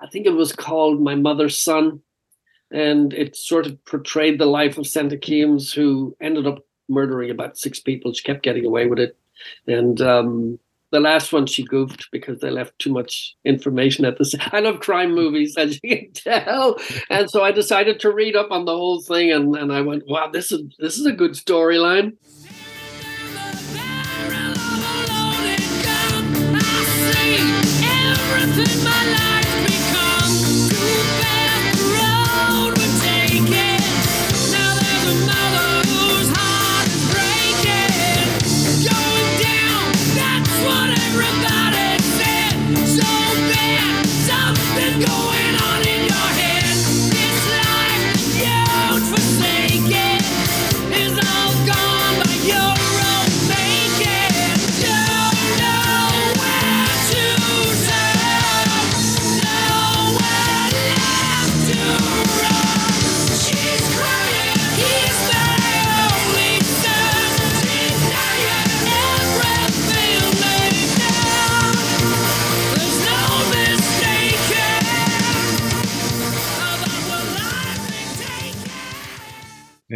I 0.00 0.06
think 0.06 0.26
it 0.26 0.30
was 0.30 0.52
called 0.52 1.02
My 1.02 1.14
Mother's 1.14 1.58
Son. 1.58 2.00
And 2.70 3.12
it 3.12 3.36
sort 3.36 3.66
of 3.66 3.84
portrayed 3.84 4.38
the 4.38 4.46
life 4.46 4.78
of 4.78 4.86
Sante 4.86 5.16
Kimes, 5.16 5.72
who 5.72 6.16
ended 6.20 6.46
up 6.46 6.64
murdering 6.88 7.30
about 7.30 7.58
six 7.58 7.78
people. 7.78 8.12
She 8.12 8.22
kept 8.22 8.42
getting 8.42 8.64
away 8.64 8.86
with 8.86 8.98
it. 8.98 9.16
And 9.66 10.00
um, 10.00 10.58
the 10.92 11.00
last 11.00 11.32
one 11.32 11.46
she 11.46 11.64
goofed 11.64 12.08
because 12.12 12.40
they 12.40 12.50
left 12.50 12.78
too 12.78 12.92
much 12.92 13.34
information 13.44 14.04
at 14.04 14.18
the 14.18 14.50
I 14.52 14.60
love 14.60 14.80
crime 14.80 15.14
movies, 15.14 15.56
as 15.56 15.80
you 15.82 15.96
can 15.96 16.12
tell. 16.12 16.78
And 17.10 17.28
so 17.28 17.42
I 17.42 17.52
decided 17.52 18.00
to 18.00 18.12
read 18.12 18.36
up 18.36 18.50
on 18.50 18.64
the 18.64 18.76
whole 18.76 19.00
thing 19.02 19.32
and, 19.32 19.56
and 19.56 19.72
I 19.72 19.80
went, 19.80 20.04
wow, 20.06 20.30
this 20.32 20.52
is 20.52 20.62
this 20.78 20.98
is 20.98 21.06
a 21.06 21.12
good 21.12 21.32
storyline. 21.32 22.12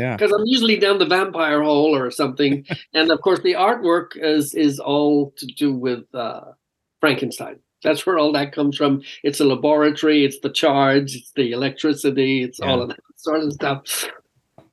Yeah. 0.08 0.16
because 0.16 0.32
I'm 0.32 0.46
usually 0.46 0.78
down 0.78 0.98
the 0.98 1.06
vampire 1.06 1.62
hole 1.62 1.96
or 1.96 2.10
something. 2.10 2.64
and 2.94 3.10
of 3.10 3.20
course, 3.20 3.40
the 3.40 3.54
artwork 3.54 4.16
is 4.16 4.54
is 4.54 4.78
all 4.78 5.32
to 5.36 5.46
do 5.46 5.72
with 5.72 6.04
uh, 6.14 6.52
Frankenstein. 7.00 7.60
That's 7.84 8.04
where 8.04 8.18
all 8.18 8.32
that 8.32 8.52
comes 8.52 8.76
from. 8.76 9.02
It's 9.22 9.38
a 9.38 9.44
laboratory. 9.44 10.24
It's 10.24 10.40
the 10.40 10.50
charge. 10.50 11.14
It's 11.14 11.32
the 11.36 11.52
electricity. 11.52 12.42
It's 12.42 12.58
all 12.58 12.82
of 12.82 12.88
that 12.88 12.98
sort 13.16 13.42
of 13.42 13.52
stuff. 13.52 14.10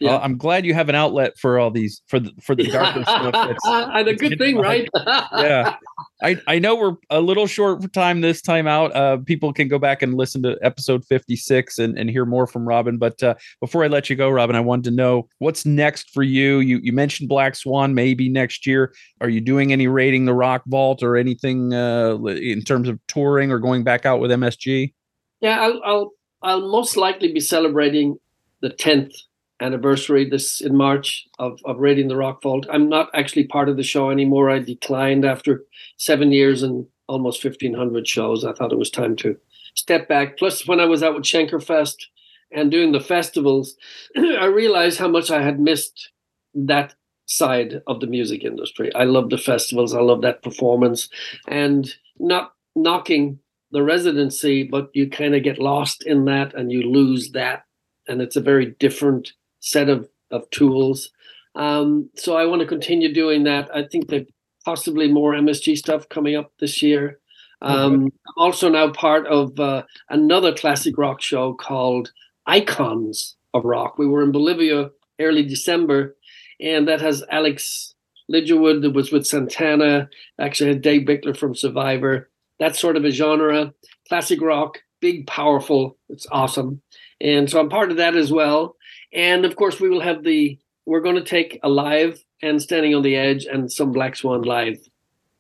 Well, 0.02 0.20
I'm 0.22 0.38
glad 0.38 0.66
you 0.66 0.74
have 0.74 0.90
an 0.90 0.96
outlet 0.96 1.38
for 1.38 1.60
all 1.60 1.72
these 1.72 2.02
for 2.08 2.20
the 2.20 2.32
for 2.42 2.56
the 2.56 2.64
darker 2.72 3.04
stuff. 3.04 3.58
And 3.66 4.08
a 4.08 4.16
good 4.16 4.38
thing, 4.38 4.58
right? 4.58 4.88
yeah. 5.06 5.76
I, 6.22 6.38
I 6.48 6.60
know 6.60 6.76
we're 6.76 6.96
a 7.10 7.20
little 7.20 7.46
short 7.46 7.82
for 7.82 7.88
time 7.90 8.22
this 8.22 8.42
time 8.42 8.68
out. 8.68 8.96
Uh, 8.96 9.18
people 9.18 9.52
can 9.52 9.68
go 9.68 9.78
back 9.78 10.02
and 10.02 10.16
listen 10.16 10.42
to 10.44 10.58
episode 10.62 11.04
56 11.06 11.78
and, 11.78 11.98
and 11.98 12.10
hear 12.10 12.26
more 12.26 12.48
from 12.48 12.68
Robin. 12.68 12.98
But 12.98 13.22
uh, 13.22 13.36
before 13.60 13.84
I 13.84 13.88
let 13.88 14.10
you 14.10 14.16
go, 14.16 14.30
Robin, 14.30 14.56
I 14.56 14.62
wanted 14.62 14.86
to 14.86 14.92
know 14.92 15.28
what's 15.40 15.66
next 15.66 16.12
for 16.12 16.24
you. 16.24 16.60
You 16.60 16.80
you 16.82 16.94
mentioned 16.94 17.30
Black 17.30 17.56
Swan 17.56 17.94
maybe 17.94 18.30
next 18.30 18.66
year. 18.66 18.94
Are 19.22 19.30
you 19.30 19.42
doing 19.42 19.72
any 19.74 19.88
raiding 19.88 20.26
the 20.26 20.34
Rock 20.34 20.64
Vault 20.68 21.04
or 21.04 21.18
anything 21.18 21.74
uh, 21.74 22.18
in 22.24 22.62
terms 22.62 22.88
of 22.88 23.00
touring 23.08 23.52
or 23.52 23.60
going 23.60 23.84
back 23.84 24.06
out 24.06 24.20
with 24.20 24.32
MSG? 24.32 24.94
Yeah, 25.42 25.62
I'll, 25.62 25.82
I'll 25.84 26.12
I'll 26.42 26.70
most 26.70 26.96
likely 26.96 27.34
be 27.34 27.40
celebrating 27.40 28.18
the 28.62 28.70
tenth 28.70 29.14
anniversary 29.62 30.30
this 30.30 30.62
in 30.62 30.76
March 30.76 31.28
of 31.40 31.60
of 31.66 31.80
raiding 31.80 32.08
the 32.08 32.18
Rock 32.18 32.42
Vault. 32.42 32.66
I'm 32.72 32.90
not 32.90 33.10
actually 33.14 33.46
part 33.46 33.70
of 33.70 33.78
the 33.78 33.84
show 33.84 34.10
anymore. 34.10 34.50
I 34.50 34.60
declined 34.60 35.26
after 35.26 35.64
seven 35.98 36.32
years 36.32 36.64
and 36.64 36.86
almost 37.08 37.42
fifteen 37.42 37.74
hundred 37.74 38.08
shows. 38.08 38.44
I 38.44 38.54
thought 38.54 38.72
it 38.72 38.80
was 38.80 38.90
time 38.90 39.16
to 39.18 39.38
step 39.76 40.08
back. 40.08 40.38
Plus, 40.38 40.68
when 40.68 40.80
I 40.80 40.86
was 40.86 41.04
out 41.04 41.16
with 41.16 41.24
Schenkerfest 41.24 42.06
and 42.52 42.72
doing 42.72 42.92
the 42.92 43.00
festivals, 43.00 43.76
I 44.18 44.46
realized 44.46 45.00
how 45.00 45.08
much 45.08 45.32
I 45.32 45.42
had 45.42 45.60
missed 45.60 46.12
that 46.54 46.94
side 47.28 47.82
of 47.88 48.00
the 48.00 48.08
music 48.08 48.44
industry. 48.44 48.94
I 48.94 49.04
love 49.04 49.30
the 49.30 49.38
festivals. 49.38 49.94
I 49.94 50.02
love 50.02 50.22
that 50.22 50.44
performance, 50.44 51.10
and 51.48 51.94
not 52.20 52.54
knocking 52.76 53.40
the 53.72 53.84
residency, 53.84 54.64
but 54.64 54.90
you 54.94 55.10
kind 55.10 55.36
of 55.36 55.44
get 55.44 55.60
lost 55.60 56.04
in 56.06 56.26
that 56.26 56.54
and 56.54 56.72
you 56.72 56.84
lose 56.84 57.32
that. 57.32 57.64
And 58.08 58.22
it's 58.22 58.36
a 58.36 58.42
very 58.42 58.76
different 58.80 59.34
set 59.66 59.90
of, 59.90 60.08
of 60.32 60.50
tools. 60.52 61.12
Um, 61.56 62.10
so 62.16 62.38
I 62.38 62.46
want 62.46 62.62
to 62.62 62.68
continue 62.68 63.14
doing 63.14 63.44
that. 63.44 63.76
I 63.76 63.84
think 63.84 64.10
that 64.10 64.28
possibly 64.64 65.12
more 65.12 65.34
MSG 65.34 65.78
stuff 65.78 66.08
coming 66.08 66.36
up 66.36 66.52
this 66.60 66.82
year. 66.82 67.20
Um, 67.62 68.12
I'm 68.28 68.34
also 68.38 68.70
now 68.70 68.92
part 68.92 69.26
of 69.28 69.60
uh, 69.60 69.84
another 70.10 70.54
classic 70.54 70.98
rock 70.98 71.22
show 71.22 71.54
called 71.54 72.12
Icons 72.46 73.38
of 73.54 73.66
Rock. 73.66 73.98
We 73.98 74.08
were 74.08 74.22
in 74.24 74.32
Bolivia 74.32 74.92
early 75.20 75.44
December, 75.44 76.16
and 76.60 76.88
that 76.88 77.02
has 77.02 77.24
Alex 77.32 77.96
Ligertwood 78.32 78.82
that 78.82 78.94
was 78.94 79.12
with 79.12 79.26
Santana, 79.26 80.10
actually 80.40 80.72
had 80.72 80.82
Dave 80.82 81.08
Bickler 81.08 81.36
from 81.36 81.56
Survivor. 81.56 82.30
That 82.60 82.76
sort 82.76 82.98
of 82.98 83.06
a 83.06 83.12
genre, 83.12 83.74
classic 84.08 84.42
rock, 84.42 84.80
big, 85.00 85.26
powerful. 85.26 85.98
It's 86.10 86.28
awesome. 86.32 86.82
And 87.22 87.50
so 87.50 87.60
I'm 87.60 87.70
part 87.70 87.92
of 87.92 87.98
that 87.98 88.16
as 88.16 88.32
well. 88.32 88.76
And 89.16 89.46
of 89.46 89.56
course, 89.56 89.80
we 89.80 89.90
will 89.90 90.02
have 90.02 90.24
the, 90.24 90.60
we're 90.86 91.02
going 91.02 91.16
to 91.16 91.24
take 91.24 91.60
Alive 91.64 92.24
and 92.42 92.62
Standing 92.62 92.94
on 92.94 93.02
the 93.02 93.16
Edge 93.16 93.46
and 93.46 93.72
some 93.72 93.92
Black 93.92 94.16
Swan 94.16 94.44
live 94.44 94.78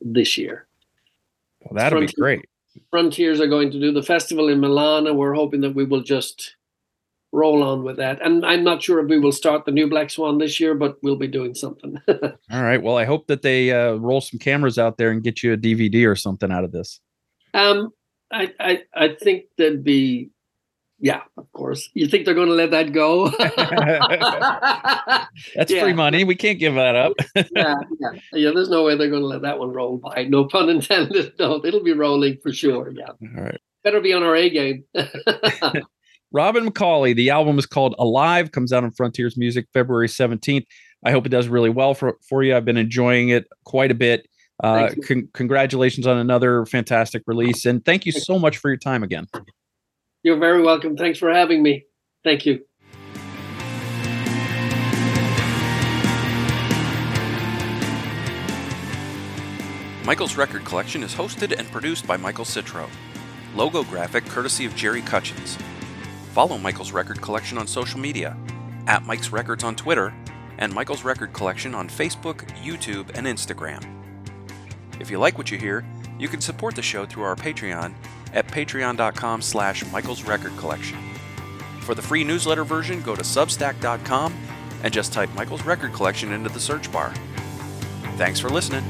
this 0.01 0.37
year. 0.37 0.67
Well, 1.61 1.75
that'll 1.75 1.99
be 1.99 2.07
great. 2.07 2.45
Frontiers 2.89 3.39
are 3.39 3.47
going 3.47 3.71
to 3.71 3.79
do 3.79 3.91
the 3.91 4.03
festival 4.03 4.49
in 4.49 4.59
Milan, 4.59 5.07
and 5.07 5.17
we're 5.17 5.33
hoping 5.33 5.61
that 5.61 5.75
we 5.75 5.85
will 5.85 6.01
just 6.01 6.55
roll 7.31 7.63
on 7.63 7.83
with 7.83 7.97
that. 7.97 8.25
And 8.25 8.45
I'm 8.45 8.63
not 8.63 8.81
sure 8.81 8.99
if 8.99 9.09
we 9.09 9.19
will 9.19 9.31
start 9.31 9.65
the 9.65 9.71
new 9.71 9.87
Black 9.89 10.09
Swan 10.09 10.37
this 10.37 10.59
year, 10.59 10.73
but 10.73 10.97
we'll 11.03 11.17
be 11.17 11.27
doing 11.27 11.53
something. 11.53 11.99
All 12.07 12.63
right. 12.63 12.81
Well, 12.81 12.97
I 12.97 13.05
hope 13.05 13.27
that 13.27 13.41
they 13.41 13.71
uh, 13.71 13.95
roll 13.95 14.21
some 14.21 14.39
cameras 14.39 14.79
out 14.79 14.97
there 14.97 15.11
and 15.11 15.21
get 15.23 15.43
you 15.43 15.53
a 15.53 15.57
DVD 15.57 16.09
or 16.09 16.15
something 16.15 16.51
out 16.51 16.63
of 16.63 16.71
this. 16.71 16.99
um, 17.53 17.91
I, 18.31 18.53
I 18.59 18.83
I 18.93 19.15
think 19.21 19.45
that'd 19.57 19.83
be, 19.83 20.31
yeah, 20.99 21.21
of 21.37 21.51
course. 21.51 21.89
You 21.93 22.07
think 22.07 22.25
they're 22.25 22.33
going 22.33 22.47
to 22.47 22.53
let 22.53 22.71
that 22.71 22.93
go? 22.93 23.29
That's 25.55 25.71
Yeah. 25.75 25.81
free 25.81 25.93
money. 25.93 26.23
We 26.23 26.35
can't 26.35 26.59
give 26.59 26.75
that 26.75 26.95
up. 26.95 27.13
yeah, 27.35 27.75
yeah, 27.99 28.09
yeah. 28.33 28.51
There's 28.53 28.69
no 28.69 28.83
way 28.83 28.95
they're 28.97 29.09
going 29.09 29.21
to 29.21 29.27
let 29.27 29.41
that 29.41 29.59
one 29.59 29.71
roll 29.71 29.97
by. 29.97 30.23
No 30.23 30.45
pun 30.45 30.69
intended. 30.69 31.33
No, 31.39 31.61
it'll 31.65 31.83
be 31.83 31.93
rolling 31.93 32.37
for 32.41 32.51
sure. 32.53 32.91
Yeah, 32.91 33.07
All 33.09 33.43
right. 33.43 33.59
better 33.83 33.99
be 34.01 34.13
on 34.13 34.23
our 34.23 34.35
A 34.35 34.49
game. 34.49 34.83
Robin 36.31 36.69
McAuley. 36.69 37.15
The 37.15 37.29
album 37.29 37.57
is 37.59 37.65
called 37.65 37.95
Alive, 37.99 38.51
comes 38.51 38.73
out 38.73 38.83
on 38.83 38.91
Frontiers 38.91 39.37
Music 39.37 39.67
February 39.73 40.07
17th. 40.07 40.65
I 41.05 41.11
hope 41.11 41.25
it 41.25 41.29
does 41.29 41.47
really 41.47 41.69
well 41.69 41.93
for, 41.93 42.17
for 42.27 42.43
you. 42.43 42.55
I've 42.55 42.65
been 42.65 42.77
enjoying 42.77 43.29
it 43.29 43.45
quite 43.63 43.91
a 43.91 43.95
bit. 43.95 44.27
Uh, 44.63 44.89
con- 45.05 45.27
congratulations 45.33 46.07
on 46.07 46.17
another 46.17 46.65
fantastic 46.65 47.21
release. 47.27 47.65
And 47.65 47.83
thank 47.85 48.05
you 48.05 48.11
so 48.11 48.39
much 48.39 48.57
for 48.57 48.69
your 48.69 48.77
time 48.77 49.03
again. 49.03 49.27
You're 50.25 50.39
very 50.39 50.63
welcome. 50.63 50.97
Thanks 50.97 51.19
for 51.19 51.31
having 51.31 51.61
me. 51.61 51.85
Thank 52.23 52.47
you. 52.47 52.65
Michael's 60.03 60.35
Record 60.35 60.65
Collection 60.65 61.03
is 61.03 61.13
hosted 61.13 61.55
and 61.55 61.71
produced 61.71 62.07
by 62.07 62.17
Michael 62.17 62.43
Citro. 62.43 62.89
Logo 63.55 63.83
graphic 63.83 64.25
courtesy 64.25 64.65
of 64.65 64.75
Jerry 64.75 65.03
Cutchins. 65.03 65.59
Follow 66.33 66.57
Michael's 66.57 66.91
Record 66.91 67.21
Collection 67.21 67.59
on 67.59 67.67
social 67.67 67.99
media 67.99 68.35
at 68.87 69.05
Mike's 69.05 69.31
Records 69.31 69.63
on 69.63 69.75
Twitter 69.75 70.11
and 70.57 70.73
Michael's 70.73 71.03
Record 71.03 71.33
Collection 71.33 71.75
on 71.75 71.87
Facebook, 71.87 72.37
YouTube, 72.63 73.15
and 73.15 73.27
Instagram. 73.27 73.85
If 74.99 75.11
you 75.11 75.19
like 75.19 75.37
what 75.37 75.51
you 75.51 75.59
hear, 75.59 75.85
you 76.17 76.27
can 76.29 76.41
support 76.41 76.73
the 76.75 76.81
show 76.81 77.05
through 77.05 77.23
our 77.23 77.35
Patreon 77.35 77.93
at 78.35 78.47
patreon.com 78.47 79.41
slash 79.41 79.83
Michael's 79.91 80.23
Record 80.23 80.55
Collection. 80.57 80.97
For 81.81 81.95
the 81.95 82.01
free 82.01 82.23
newsletter 82.23 82.63
version, 82.63 83.01
go 83.01 83.15
to 83.15 83.23
substack.com 83.23 84.33
and 84.83 84.93
just 84.93 85.13
type 85.13 85.33
Michael's 85.33 85.65
Record 85.65 85.93
Collection 85.93 86.31
into 86.31 86.49
the 86.49 86.59
search 86.59 86.91
bar. 86.91 87.13
Thanks 88.17 88.39
for 88.39 88.49
listening. 88.49 88.83